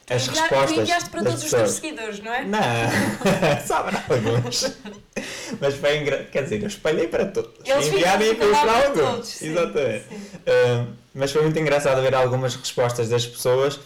as 0.09 0.27
respostas. 0.29 0.73
Tu 0.73 0.81
enviaste 0.81 1.11
para 1.11 1.23
todos 1.23 1.43
pessoas. 1.43 1.71
os 1.71 1.79
teus 1.81 1.93
seguidores, 1.93 2.21
não 2.21 2.33
é? 2.33 2.45
Não, 2.45 2.61
só 3.67 3.83
para 3.83 4.05
alguns. 4.09 4.73
Mas 5.61 5.75
foi 5.75 5.99
engraçado. 5.99 6.31
Quer 6.31 6.43
dizer, 6.45 6.63
eu 6.63 6.69
espalhei 6.69 7.09
para 7.09 7.27
todos. 7.27 7.53
Eles 7.65 7.87
Enviaram 7.87 8.35
para 8.35 8.87
alguns. 8.87 9.11
Todos, 9.11 9.43
Exatamente. 9.43 10.05
Sim, 10.09 10.17
sim. 10.19 10.43
Uh, 10.47 10.87
mas 11.15 11.31
foi 11.31 11.43
muito 11.43 11.59
engraçado 11.59 12.01
ver 12.01 12.15
algumas 12.15 12.57
respostas 12.57 13.09
das 13.09 13.27
pessoas, 13.27 13.79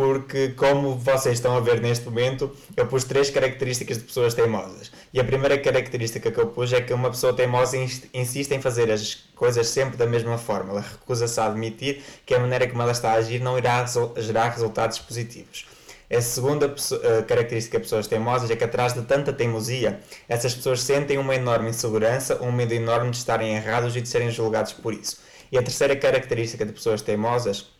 porque, 0.00 0.48
como 0.56 0.94
vocês 0.96 1.34
estão 1.34 1.54
a 1.54 1.60
ver 1.60 1.78
neste 1.78 2.06
momento, 2.06 2.50
eu 2.74 2.86
pus 2.86 3.04
três 3.04 3.28
características 3.28 3.98
de 3.98 4.04
pessoas 4.04 4.32
teimosas. 4.32 4.90
E 5.12 5.20
a 5.20 5.24
primeira 5.24 5.58
característica 5.58 6.30
que 6.30 6.40
eu 6.40 6.46
pus 6.46 6.72
é 6.72 6.80
que 6.80 6.94
uma 6.94 7.10
pessoa 7.10 7.34
teimosa 7.34 7.76
insiste 8.14 8.50
em 8.52 8.62
fazer 8.62 8.90
as 8.90 9.16
coisas 9.36 9.68
sempre 9.68 9.98
da 9.98 10.06
mesma 10.06 10.38
forma. 10.38 10.70
Ela 10.70 10.80
recusa-se 10.80 11.38
a 11.38 11.44
admitir 11.44 12.02
que 12.24 12.34
a 12.34 12.38
maneira 12.38 12.66
como 12.66 12.80
ela 12.80 12.92
está 12.92 13.10
a 13.10 13.16
agir 13.16 13.42
não 13.42 13.58
irá 13.58 13.84
gerar 14.16 14.48
resultados 14.48 14.98
positivos. 15.00 15.66
A 16.10 16.20
segunda 16.22 16.68
uh, 16.68 17.22
característica 17.26 17.76
de 17.76 17.82
pessoas 17.82 18.06
teimosas 18.06 18.50
é 18.50 18.56
que 18.56 18.64
atrás 18.64 18.94
de 18.94 19.02
tanta 19.02 19.34
teimosia, 19.34 20.00
essas 20.26 20.54
pessoas 20.54 20.80
sentem 20.80 21.18
uma 21.18 21.34
enorme 21.34 21.68
insegurança, 21.68 22.42
um 22.42 22.50
medo 22.50 22.72
enorme 22.72 23.10
de 23.10 23.18
estarem 23.18 23.54
errados 23.54 23.94
e 23.94 24.00
de 24.00 24.08
serem 24.08 24.30
julgados 24.30 24.72
por 24.72 24.94
isso. 24.94 25.18
E 25.52 25.58
a 25.58 25.62
terceira 25.62 25.94
característica 25.94 26.64
de 26.64 26.72
pessoas 26.72 27.02
teimosas 27.02 27.78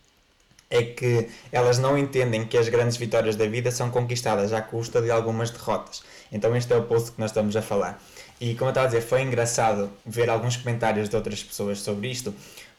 é 0.71 0.85
que 0.85 1.29
elas 1.51 1.79
não 1.79 1.99
entendem 1.99 2.47
que 2.47 2.57
as 2.57 2.69
grandes 2.69 2.97
vitórias 2.97 3.35
da 3.35 3.47
vida 3.47 3.73
são 3.73 3.91
conquistadas 3.91 4.53
à 4.53 4.63
custa 4.63 5.03
de 5.03 5.11
algumas 5.11 5.51
derrotas. 5.51 6.03
Então 6.31 6.57
este 6.57 6.73
é 6.73 6.77
o 6.77 6.85
post 6.85 7.11
que 7.11 7.21
nós 7.21 7.33
estamos 7.33 7.57
a 7.57 7.61
falar. 7.61 8.01
E 8.41 8.55
como 8.55 8.69
eu 8.69 8.71
estava 8.71 8.87
a 8.87 8.91
dizer, 8.91 9.03
foi 9.03 9.23
engraçado 9.23 9.91
ver 10.07 10.31
alguns 10.31 10.57
comentários 10.57 11.09
de 11.09 11.17
outras 11.17 11.43
pessoas 11.43 11.81
sobre 11.81 12.09
isto, 12.09 12.33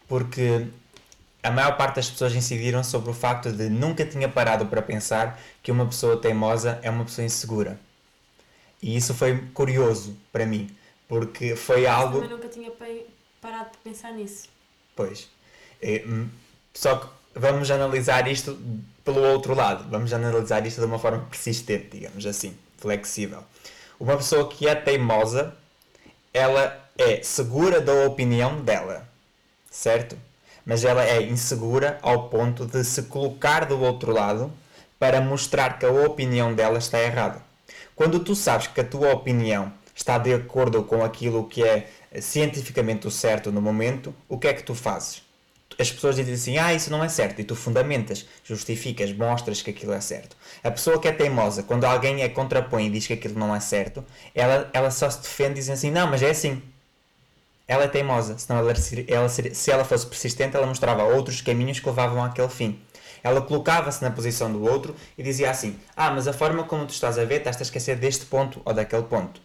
porque 0.07 0.67
a 1.43 1.51
maior 1.51 1.75
parte 1.75 1.97
das 1.97 2.09
pessoas 2.09 2.33
incidiram 2.33 2.83
sobre 2.83 3.11
o 3.11 3.13
facto 3.13 3.51
de 3.51 3.69
nunca 3.69 4.05
tinha 4.05 4.29
parado 4.29 4.65
para 4.67 4.81
pensar 4.81 5.39
que 5.61 5.71
uma 5.71 5.85
pessoa 5.85 6.15
teimosa 6.17 6.79
é 6.81 6.89
uma 6.89 7.03
pessoa 7.03 7.25
insegura. 7.25 7.77
E 8.81 8.95
isso 8.95 9.13
foi 9.13 9.37
curioso 9.53 10.17
para 10.31 10.45
mim, 10.45 10.69
porque 11.07 11.55
foi 11.55 11.85
algo. 11.85 12.23
Eu 12.23 12.29
nunca 12.29 12.47
tinha 12.47 12.71
parado 12.71 13.69
para 13.69 13.79
pensar 13.83 14.13
nisso. 14.13 14.49
Pois. 14.95 15.29
É, 15.81 16.03
hum, 16.07 16.29
só 16.73 16.95
que 16.95 17.20
vamos 17.35 17.69
analisar 17.71 18.27
isto 18.27 18.57
pelo 19.03 19.21
outro 19.21 19.53
lado. 19.53 19.89
Vamos 19.89 20.13
analisar 20.13 20.65
isto 20.65 20.79
de 20.79 20.87
uma 20.87 20.99
forma 20.99 21.25
persistente, 21.29 21.89
digamos 21.91 22.25
assim, 22.25 22.55
flexível. 22.77 23.43
Uma 23.99 24.17
pessoa 24.17 24.47
que 24.49 24.67
é 24.67 24.75
teimosa, 24.75 25.53
ela 26.33 26.89
é 26.97 27.21
segura 27.23 27.79
da 27.79 28.05
opinião 28.05 28.61
dela, 28.61 29.07
certo? 29.69 30.17
mas 30.65 30.83
ela 30.83 31.03
é 31.03 31.21
insegura 31.21 31.99
ao 32.01 32.29
ponto 32.29 32.65
de 32.65 32.83
se 32.83 33.03
colocar 33.03 33.65
do 33.65 33.79
outro 33.79 34.11
lado 34.11 34.51
para 34.99 35.19
mostrar 35.19 35.79
que 35.79 35.85
a 35.85 35.91
opinião 35.91 36.53
dela 36.53 36.77
está 36.77 36.99
errada. 36.99 37.41
Quando 37.95 38.19
tu 38.19 38.35
sabes 38.35 38.67
que 38.67 38.81
a 38.81 38.85
tua 38.85 39.11
opinião 39.11 39.73
está 39.95 40.17
de 40.17 40.33
acordo 40.33 40.83
com 40.83 41.03
aquilo 41.03 41.47
que 41.47 41.63
é 41.63 41.89
cientificamente 42.19 43.07
o 43.07 43.11
certo 43.11 43.51
no 43.51 43.61
momento, 43.61 44.13
o 44.29 44.37
que 44.37 44.47
é 44.47 44.53
que 44.53 44.63
tu 44.63 44.75
fazes? 44.75 45.23
As 45.81 45.91
pessoas 45.91 46.15
dizem 46.15 46.33
assim: 46.35 46.57
ah, 46.57 46.73
isso 46.73 46.91
não 46.91 47.03
é 47.03 47.09
certo, 47.09 47.41
e 47.41 47.43
tu 47.43 47.55
fundamentas, 47.55 48.25
justificas, 48.43 49.11
mostras 49.11 49.61
que 49.61 49.71
aquilo 49.71 49.93
é 49.93 49.99
certo. 49.99 50.37
A 50.63 50.71
pessoa 50.71 50.99
que 50.99 51.07
é 51.07 51.11
teimosa, 51.11 51.63
quando 51.63 51.85
alguém 51.85 52.23
a 52.23 52.29
contrapõe 52.29 52.87
e 52.87 52.89
diz 52.89 53.07
que 53.07 53.13
aquilo 53.13 53.39
não 53.39 53.55
é 53.55 53.59
certo, 53.59 54.05
ela, 54.35 54.69
ela 54.73 54.91
só 54.91 55.09
se 55.09 55.21
defende 55.21 55.55
dizendo 55.55 55.73
assim: 55.75 55.91
não, 55.91 56.07
mas 56.07 56.21
é 56.21 56.29
assim 56.29 56.61
ela 57.71 57.85
é 57.85 57.87
teimosa, 57.87 58.37
senão 58.37 58.59
ela, 58.59 58.73
ela, 59.07 59.29
se 59.29 59.71
ela 59.71 59.85
fosse 59.85 60.05
persistente, 60.05 60.57
ela 60.57 60.67
mostrava 60.67 61.05
outros 61.05 61.39
caminhos 61.39 61.79
que 61.79 61.87
levavam 61.87 62.21
àquele 62.21 62.49
fim. 62.49 62.77
Ela 63.23 63.41
colocava-se 63.41 64.03
na 64.03 64.11
posição 64.11 64.51
do 64.51 64.61
outro 64.61 64.93
e 65.17 65.23
dizia 65.23 65.49
assim: 65.49 65.79
Ah, 65.95 66.11
mas 66.11 66.27
a 66.27 66.33
forma 66.33 66.65
como 66.65 66.85
tu 66.85 66.89
estás 66.89 67.17
a 67.17 67.23
ver, 67.23 67.37
estás 67.37 67.57
a 67.57 67.61
esquecer 67.61 67.95
deste 67.95 68.25
ponto 68.25 68.61
ou 68.65 68.73
daquele 68.73 69.03
ponto. 69.03 69.41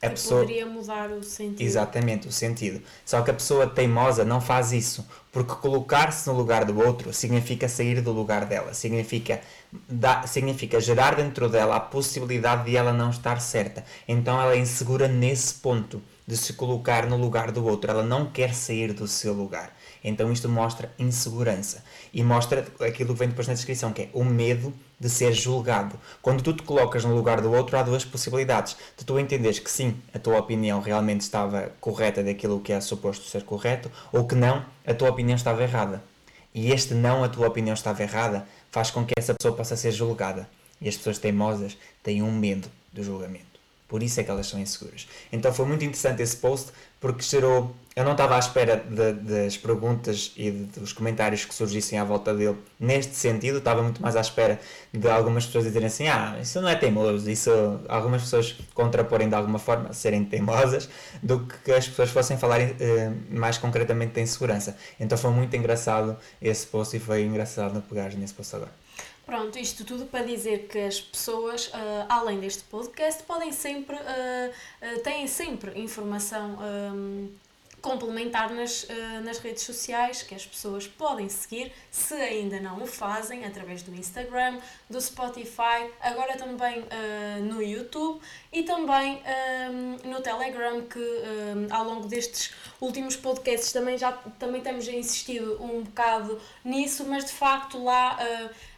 A 0.00 0.10
pessoa... 0.10 0.42
Poderia 0.42 0.64
mudar 0.64 1.10
o 1.10 1.22
sentido. 1.24 1.60
Exatamente, 1.60 2.28
o 2.28 2.32
sentido. 2.32 2.80
Só 3.04 3.20
que 3.22 3.30
a 3.30 3.34
pessoa 3.34 3.66
teimosa 3.66 4.24
não 4.24 4.40
faz 4.40 4.72
isso, 4.72 5.04
porque 5.32 5.54
colocar-se 5.56 6.28
no 6.28 6.36
lugar 6.36 6.64
do 6.64 6.78
outro 6.78 7.12
significa 7.12 7.68
sair 7.68 8.00
do 8.00 8.12
lugar 8.12 8.44
dela, 8.44 8.72
significa, 8.74 9.40
significa 10.26 10.80
gerar 10.80 11.16
dentro 11.16 11.48
dela 11.48 11.76
a 11.76 11.80
possibilidade 11.80 12.66
de 12.70 12.76
ela 12.76 12.92
não 12.92 13.10
estar 13.10 13.40
certa. 13.40 13.84
Então 14.06 14.40
ela 14.40 14.54
é 14.54 14.58
insegura 14.58 15.08
nesse 15.08 15.54
ponto 15.54 16.00
de 16.24 16.36
se 16.36 16.52
colocar 16.52 17.06
no 17.06 17.16
lugar 17.16 17.50
do 17.50 17.66
outro. 17.66 17.90
Ela 17.90 18.04
não 18.04 18.26
quer 18.26 18.54
sair 18.54 18.92
do 18.92 19.08
seu 19.08 19.32
lugar. 19.32 19.74
Então 20.04 20.30
isto 20.30 20.48
mostra 20.48 20.92
insegurança 20.98 21.82
e 22.12 22.22
mostra 22.22 22.66
aquilo 22.80 23.12
que 23.12 23.18
vem 23.18 23.28
depois 23.28 23.46
na 23.46 23.54
descrição, 23.54 23.92
que 23.92 24.02
é 24.02 24.08
o 24.12 24.24
medo 24.24 24.72
de 24.98 25.08
ser 25.08 25.32
julgado. 25.32 25.98
Quando 26.20 26.42
tu 26.42 26.52
te 26.52 26.62
colocas 26.62 27.04
no 27.04 27.14
lugar 27.14 27.40
do 27.40 27.52
outro, 27.52 27.76
há 27.76 27.82
duas 27.82 28.04
possibilidades. 28.04 28.76
De 28.96 29.04
tu 29.04 29.18
entenderes 29.18 29.58
que 29.58 29.70
sim, 29.70 29.96
a 30.12 30.18
tua 30.18 30.38
opinião 30.38 30.80
realmente 30.80 31.20
estava 31.20 31.72
correta 31.80 32.22
daquilo 32.22 32.60
que 32.60 32.72
é 32.72 32.80
suposto 32.80 33.24
ser 33.26 33.44
correto, 33.44 33.90
ou 34.12 34.26
que 34.26 34.34
não, 34.34 34.64
a 34.86 34.94
tua 34.94 35.10
opinião 35.10 35.36
estava 35.36 35.62
errada. 35.62 36.02
e 36.54 36.72
este 36.72 36.94
não, 36.94 37.22
a 37.22 37.28
tua 37.28 37.46
opinião 37.46 37.74
estava 37.74 38.02
errada, 38.02 38.46
faz 38.70 38.90
com 38.90 39.04
que 39.04 39.14
essa 39.16 39.34
pessoa 39.34 39.54
possa 39.54 39.76
ser 39.76 39.92
julgada. 39.92 40.48
E 40.80 40.88
as 40.88 40.96
pessoas 40.96 41.18
teimosas 41.18 41.76
têm 42.02 42.22
um 42.22 42.32
medo 42.32 42.68
do 42.92 43.02
julgamento. 43.02 43.47
Por 43.88 44.02
isso 44.02 44.20
é 44.20 44.22
que 44.22 44.30
elas 44.30 44.46
são 44.46 44.60
inseguras. 44.60 45.08
Então 45.32 45.52
foi 45.52 45.64
muito 45.64 45.82
interessante 45.82 46.22
esse 46.22 46.36
post 46.36 46.70
porque 47.00 47.22
gerou. 47.22 47.74
Eu 47.96 48.04
não 48.04 48.12
estava 48.12 48.36
à 48.36 48.38
espera 48.38 48.76
de, 48.76 49.12
das 49.12 49.56
perguntas 49.56 50.32
e 50.36 50.50
de, 50.50 50.64
dos 50.78 50.92
comentários 50.92 51.44
que 51.44 51.54
surgissem 51.54 51.98
à 51.98 52.04
volta 52.04 52.34
dele 52.34 52.56
neste 52.78 53.16
sentido, 53.16 53.58
estava 53.58 53.82
muito 53.82 54.00
mais 54.00 54.14
à 54.14 54.20
espera 54.20 54.60
de 54.92 55.08
algumas 55.08 55.46
pessoas 55.46 55.64
dizerem 55.64 55.86
assim: 55.86 56.06
ah, 56.06 56.38
isso 56.40 56.60
não 56.60 56.68
é 56.68 56.76
teimoso, 56.76 57.28
isso. 57.30 57.50
Algumas 57.88 58.22
pessoas 58.22 58.56
contraporem 58.74 59.28
de 59.28 59.34
alguma 59.34 59.58
forma, 59.58 59.92
serem 59.92 60.24
teimosas, 60.24 60.88
do 61.22 61.46
que 61.64 61.72
as 61.72 61.88
pessoas 61.88 62.10
fossem 62.10 62.36
falar 62.36 62.60
eh, 62.60 63.12
mais 63.30 63.58
concretamente 63.58 64.14
de 64.14 64.20
insegurança. 64.20 64.76
Então 65.00 65.16
foi 65.16 65.30
muito 65.30 65.56
engraçado 65.56 66.16
esse 66.42 66.66
post 66.66 66.96
e 66.96 67.00
foi 67.00 67.24
engraçado 67.24 67.82
pegar 67.82 68.12
nesse 68.14 68.34
post 68.34 68.54
agora. 68.54 68.87
Pronto, 69.28 69.58
isto 69.58 69.84
tudo 69.84 70.06
para 70.06 70.24
dizer 70.24 70.68
que 70.68 70.78
as 70.78 71.02
pessoas, 71.02 71.66
uh, 71.66 71.72
além 72.08 72.40
deste 72.40 72.64
podcast, 72.64 73.22
podem 73.24 73.52
sempre, 73.52 73.94
uh, 73.94 74.00
uh, 74.00 75.00
têm 75.00 75.26
sempre 75.26 75.78
informação 75.78 76.56
um, 76.58 77.28
complementar 77.82 78.54
nas, 78.54 78.88
nas 79.22 79.38
redes 79.38 79.62
sociais 79.62 80.22
que 80.22 80.34
as 80.34 80.44
pessoas 80.44 80.88
podem 80.88 81.28
seguir, 81.28 81.70
se 81.90 82.14
ainda 82.14 82.58
não 82.58 82.82
o 82.82 82.86
fazem, 82.86 83.44
através 83.44 83.82
do 83.82 83.94
Instagram, 83.94 84.58
do 84.90 85.00
Spotify, 85.00 85.88
agora 86.00 86.36
também 86.36 86.84
no 87.44 87.62
YouTube 87.62 88.20
e 88.52 88.64
também 88.64 89.22
um, 89.70 90.10
no 90.10 90.20
Telegram, 90.20 90.82
que 90.82 90.98
um, 90.98 91.72
ao 91.72 91.84
longo 91.84 92.08
destes 92.08 92.52
últimos 92.80 93.14
podcasts 93.14 93.72
também 93.72 93.96
já 93.96 94.10
também 94.40 94.60
temos 94.60 94.88
insistido 94.88 95.62
um 95.62 95.84
bocado 95.84 96.40
nisso, 96.64 97.04
mas 97.06 97.26
de 97.26 97.32
facto 97.32 97.82
lá 97.82 98.18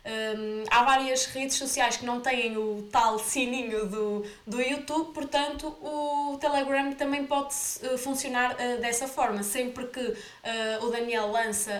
um, 0.05 0.65
há 0.71 0.83
várias 0.85 1.27
redes 1.27 1.57
sociais 1.57 1.97
que 1.97 2.07
não 2.07 2.21
têm 2.21 2.57
o 2.57 2.89
tal 2.91 3.19
sininho 3.19 3.87
do, 3.87 4.25
do 4.47 4.61
YouTube, 4.61 5.13
portanto 5.13 5.67
o 5.83 6.39
Telegram 6.41 6.93
também 6.93 7.27
pode 7.27 7.55
uh, 7.83 7.99
funcionar 7.99 8.55
uh, 8.55 8.81
dessa 8.81 9.07
forma. 9.07 9.43
Sempre 9.43 9.87
que 9.89 10.01
uh, 10.01 10.85
o 10.85 10.91
Daniel 10.91 11.31
lança 11.31 11.71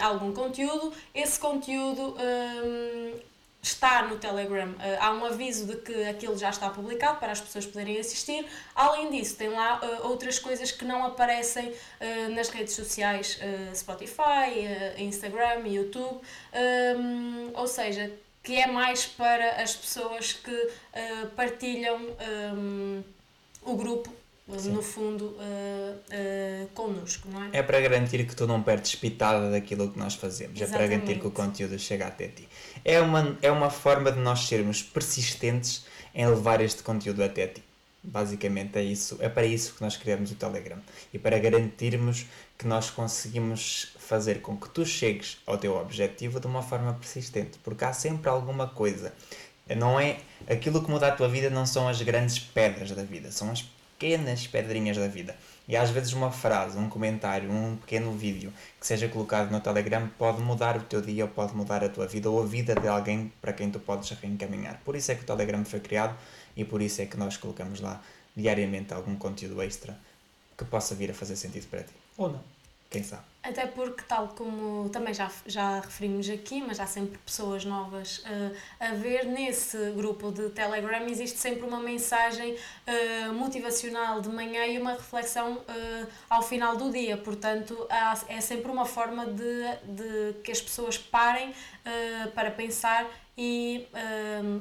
algum 0.00 0.32
conteúdo, 0.32 0.92
esse 1.14 1.38
conteúdo 1.38 2.16
está 3.62 4.02
no 4.02 4.16
Telegram. 4.16 4.70
Uh, 4.72 4.76
há 5.00 5.12
um 5.12 5.24
aviso 5.24 5.66
de 5.66 5.76
que 5.76 6.04
aquilo 6.04 6.36
já 6.36 6.50
está 6.50 6.68
publicado 6.68 7.20
para 7.20 7.30
as 7.30 7.40
pessoas 7.40 7.64
poderem 7.64 7.98
assistir. 7.98 8.44
Além 8.74 9.10
disso, 9.10 9.36
tem 9.36 9.48
lá 9.48 9.80
uh, 9.80 10.08
outras 10.08 10.38
coisas 10.38 10.72
que 10.72 10.84
não 10.84 11.06
aparecem 11.06 11.68
uh, 11.68 12.34
nas 12.34 12.48
redes 12.48 12.74
sociais 12.74 13.38
Spotify, 13.74 14.98
Instagram, 14.98 15.66
YouTube. 15.66 16.20
Um, 16.98 17.50
ou 17.54 17.66
seja, 17.68 18.12
que 18.42 18.56
é 18.56 18.66
mais 18.66 19.06
para 19.06 19.62
as 19.62 19.76
pessoas 19.76 20.32
que 20.32 20.70
partilham 21.36 22.00
um, 22.54 23.02
o 23.62 23.76
grupo 23.76 24.12
Sim. 24.58 24.72
no 24.72 24.82
fundo, 24.82 25.26
uh, 25.26 25.36
uh, 25.38 26.66
connosco, 26.74 27.28
não 27.30 27.44
é? 27.44 27.50
É 27.52 27.62
para 27.62 27.80
garantir 27.80 28.26
que 28.26 28.34
tu 28.34 28.46
não 28.46 28.62
perdes 28.62 28.94
pitada 28.94 29.50
daquilo 29.50 29.90
que 29.90 29.98
nós 29.98 30.14
fazemos, 30.14 30.60
Exatamente. 30.60 30.74
é 30.74 30.88
para 30.88 30.96
garantir 30.96 31.20
que 31.20 31.26
o 31.26 31.30
conteúdo 31.30 31.78
chega 31.78 32.06
até 32.06 32.28
ti. 32.28 32.48
É 32.84 33.00
uma, 33.00 33.36
é 33.40 33.50
uma 33.50 33.70
forma 33.70 34.10
de 34.10 34.18
nós 34.18 34.40
sermos 34.40 34.82
persistentes 34.82 35.84
em 36.14 36.26
levar 36.26 36.60
este 36.60 36.82
conteúdo 36.82 37.22
até 37.22 37.46
ti. 37.46 37.62
Basicamente 38.04 38.76
é 38.76 38.82
isso, 38.82 39.16
é 39.20 39.28
para 39.28 39.46
isso 39.46 39.74
que 39.74 39.82
nós 39.82 39.96
criamos 39.96 40.32
o 40.32 40.34
Telegram 40.34 40.78
e 41.14 41.18
para 41.18 41.38
garantirmos 41.38 42.26
que 42.58 42.66
nós 42.66 42.90
conseguimos 42.90 43.94
fazer 43.96 44.40
com 44.40 44.56
que 44.56 44.68
tu 44.70 44.84
chegues 44.84 45.38
ao 45.46 45.56
teu 45.56 45.76
objetivo 45.76 46.40
de 46.40 46.46
uma 46.48 46.62
forma 46.62 46.94
persistente, 46.94 47.58
porque 47.62 47.84
há 47.84 47.92
sempre 47.92 48.28
alguma 48.28 48.66
coisa. 48.66 49.14
Não 49.76 50.00
é 50.00 50.18
aquilo 50.48 50.82
que 50.82 50.90
muda 50.90 51.06
a 51.06 51.12
tua 51.12 51.28
vida 51.28 51.48
não 51.48 51.64
são 51.64 51.88
as 51.88 52.02
grandes 52.02 52.40
pedras 52.40 52.90
da 52.90 53.04
vida, 53.04 53.30
são 53.30 53.50
as 53.52 53.62
pequenas 53.62 54.48
pedrinhas 54.48 54.96
da 54.96 55.06
vida. 55.06 55.36
E 55.68 55.76
às 55.76 55.90
vezes 55.90 56.12
uma 56.12 56.30
frase, 56.30 56.76
um 56.76 56.88
comentário, 56.88 57.50
um 57.50 57.76
pequeno 57.76 58.12
vídeo 58.12 58.52
que 58.80 58.86
seja 58.86 59.08
colocado 59.08 59.50
no 59.50 59.60
Telegram 59.60 60.08
pode 60.18 60.40
mudar 60.40 60.76
o 60.76 60.82
teu 60.82 61.00
dia, 61.00 61.24
ou 61.24 61.30
pode 61.30 61.54
mudar 61.54 61.84
a 61.84 61.88
tua 61.88 62.06
vida, 62.06 62.28
ou 62.28 62.42
a 62.42 62.46
vida 62.46 62.74
de 62.74 62.88
alguém 62.88 63.32
para 63.40 63.52
quem 63.52 63.70
tu 63.70 63.78
podes 63.78 64.10
reencaminhar. 64.10 64.80
Por 64.84 64.96
isso 64.96 65.12
é 65.12 65.14
que 65.14 65.22
o 65.22 65.26
Telegram 65.26 65.64
foi 65.64 65.80
criado 65.80 66.16
e 66.56 66.64
por 66.64 66.82
isso 66.82 67.00
é 67.00 67.06
que 67.06 67.16
nós 67.16 67.36
colocamos 67.36 67.80
lá 67.80 68.00
diariamente 68.36 68.92
algum 68.92 69.14
conteúdo 69.16 69.62
extra 69.62 69.96
que 70.56 70.64
possa 70.64 70.94
vir 70.94 71.10
a 71.10 71.14
fazer 71.14 71.36
sentido 71.36 71.68
para 71.68 71.82
ti. 71.82 71.92
Ou 72.16 72.28
não, 72.28 72.40
quem 72.92 73.02
sabe. 73.02 73.32
Até 73.42 73.66
porque, 73.66 74.04
tal 74.06 74.28
como 74.28 74.88
também 74.90 75.12
já, 75.12 75.28
já 75.46 75.80
referimos 75.80 76.30
aqui, 76.30 76.62
mas 76.62 76.78
há 76.78 76.86
sempre 76.86 77.18
pessoas 77.18 77.64
novas 77.64 78.18
uh, 78.18 78.56
a 78.78 78.94
ver, 78.94 79.26
nesse 79.26 79.76
grupo 79.96 80.30
de 80.30 80.48
Telegram 80.50 81.04
existe 81.06 81.40
sempre 81.40 81.66
uma 81.66 81.80
mensagem 81.80 82.54
uh, 82.54 83.32
motivacional 83.32 84.20
de 84.20 84.28
manhã 84.28 84.64
e 84.66 84.78
uma 84.78 84.92
reflexão 84.92 85.54
uh, 85.54 86.06
ao 86.30 86.40
final 86.40 86.76
do 86.76 86.92
dia. 86.92 87.16
Portanto, 87.16 87.84
há, 87.90 88.16
é 88.28 88.40
sempre 88.40 88.70
uma 88.70 88.84
forma 88.84 89.26
de, 89.26 89.76
de 89.88 90.34
que 90.44 90.52
as 90.52 90.60
pessoas 90.60 90.96
parem 90.96 91.52
para 92.36 92.48
pensar 92.52 93.10
e 93.36 93.88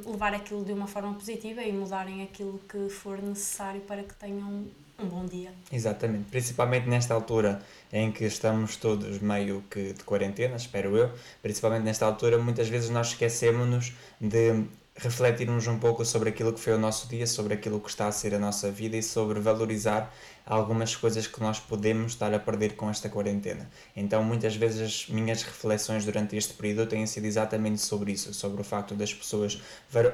levar 0.04 0.34
aquilo 0.34 0.65
de 0.65 0.74
uma 0.74 0.88
forma 0.88 1.13
positiva 1.13 1.62
e 1.62 1.72
mudarem 1.72 2.24
aquilo 2.24 2.60
que 2.67 2.89
for 2.89 3.22
necessário 3.22 3.82
para 3.82 4.02
que 4.02 4.15
tenham 4.15 4.65
um 5.02 5.08
bom 5.08 5.26
dia. 5.26 5.52
Exatamente, 5.72 6.26
principalmente 6.30 6.88
nesta 6.88 7.14
altura 7.14 7.62
em 7.92 8.12
que 8.12 8.26
estamos 8.26 8.76
todos 8.76 9.20
meio 9.20 9.64
que 9.70 9.94
de 9.94 10.04
quarentena, 10.04 10.56
espero 10.56 10.96
eu, 10.96 11.12
principalmente 11.42 11.84
nesta 11.84 12.06
altura, 12.06 12.38
muitas 12.38 12.70
vezes 12.70 12.90
nós 12.90 13.08
esquecemos-nos 13.08 13.94
de 14.20 14.66
refletirmos 14.96 15.66
um 15.68 15.80
pouco 15.80 16.06
sobre 16.06 16.30
aquilo 16.30 16.54
que 16.54 16.60
foi 16.60 16.74
o 16.74 16.78
nosso 16.78 17.08
dia, 17.08 17.26
sobre 17.26 17.54
aquilo 17.54 17.80
que 17.80 17.90
está 17.90 18.08
a 18.08 18.12
ser 18.12 18.36
a 18.36 18.40
nossa 18.40 18.70
vida 18.70 18.98
e 18.98 19.02
sobre 19.02 19.40
valorizar 19.40 20.14
algumas 20.46 20.96
coisas 20.96 21.26
que 21.26 21.40
nós 21.40 21.60
podemos 21.60 22.12
estar 22.12 22.34
a 22.34 22.40
perder 22.40 22.76
com 22.76 22.90
esta 22.90 23.10
quarentena. 23.10 23.70
Então, 23.96 24.24
muitas 24.24 24.56
vezes 24.56 24.82
as 24.82 25.08
minhas 25.08 25.44
reflexões 25.44 26.06
durante 26.06 26.36
este 26.36 26.54
período 26.54 26.88
têm 26.88 27.08
sido 27.08 27.26
exatamente 27.26 27.80
sobre 27.80 28.12
isso, 28.12 28.34
sobre 28.34 28.62
o 28.62 28.64
facto 28.64 28.94
das 28.94 29.14
pessoas 29.14 29.62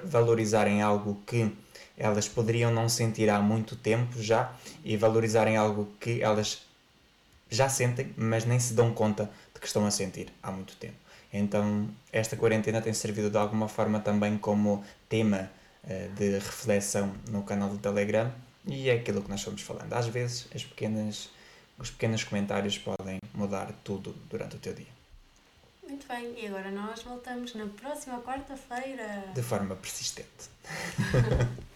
valorizarem 0.05 0.81
algo 0.81 1.21
que 1.25 1.51
elas 1.97 2.27
poderiam 2.27 2.71
não 2.71 2.87
sentir 2.87 3.29
há 3.29 3.39
muito 3.41 3.75
tempo 3.75 4.21
já 4.21 4.53
e 4.83 4.95
valorizarem 4.95 5.57
algo 5.57 5.91
que 5.99 6.21
elas 6.21 6.61
já 7.49 7.67
sentem, 7.67 8.13
mas 8.15 8.45
nem 8.45 8.59
se 8.59 8.73
dão 8.73 8.93
conta 8.93 9.29
de 9.53 9.59
que 9.59 9.67
estão 9.67 9.85
a 9.85 9.91
sentir 9.91 10.31
há 10.43 10.51
muito 10.51 10.75
tempo. 10.75 10.95
Então, 11.33 11.89
esta 12.11 12.37
quarentena 12.37 12.81
tem 12.81 12.93
servido 12.93 13.29
de 13.29 13.37
alguma 13.37 13.67
forma 13.67 13.99
também 13.99 14.37
como 14.37 14.83
tema 15.09 15.49
uh, 15.83 16.13
de 16.15 16.31
reflexão 16.33 17.13
no 17.29 17.43
canal 17.43 17.69
do 17.69 17.77
Telegram 17.77 18.31
e 18.65 18.89
é 18.89 18.93
aquilo 18.93 19.21
que 19.21 19.29
nós 19.29 19.41
fomos 19.41 19.61
falando. 19.61 19.91
Às 19.93 20.07
vezes, 20.07 20.47
as 20.53 20.63
pequenas, 20.63 21.29
os 21.77 21.89
pequenos 21.89 22.23
comentários 22.23 22.77
podem 22.77 23.19
mudar 23.33 23.71
tudo 23.83 24.15
durante 24.29 24.55
o 24.55 24.59
teu 24.59 24.73
dia. 24.73 24.97
Muito 25.87 26.05
bem, 26.07 26.33
e 26.37 26.47
agora 26.47 26.69
nós 26.69 27.01
voltamos 27.01 27.55
na 27.55 27.65
próxima 27.65 28.21
quarta-feira. 28.21 29.31
De 29.33 29.41
forma 29.41 29.75
persistente. 29.75 30.49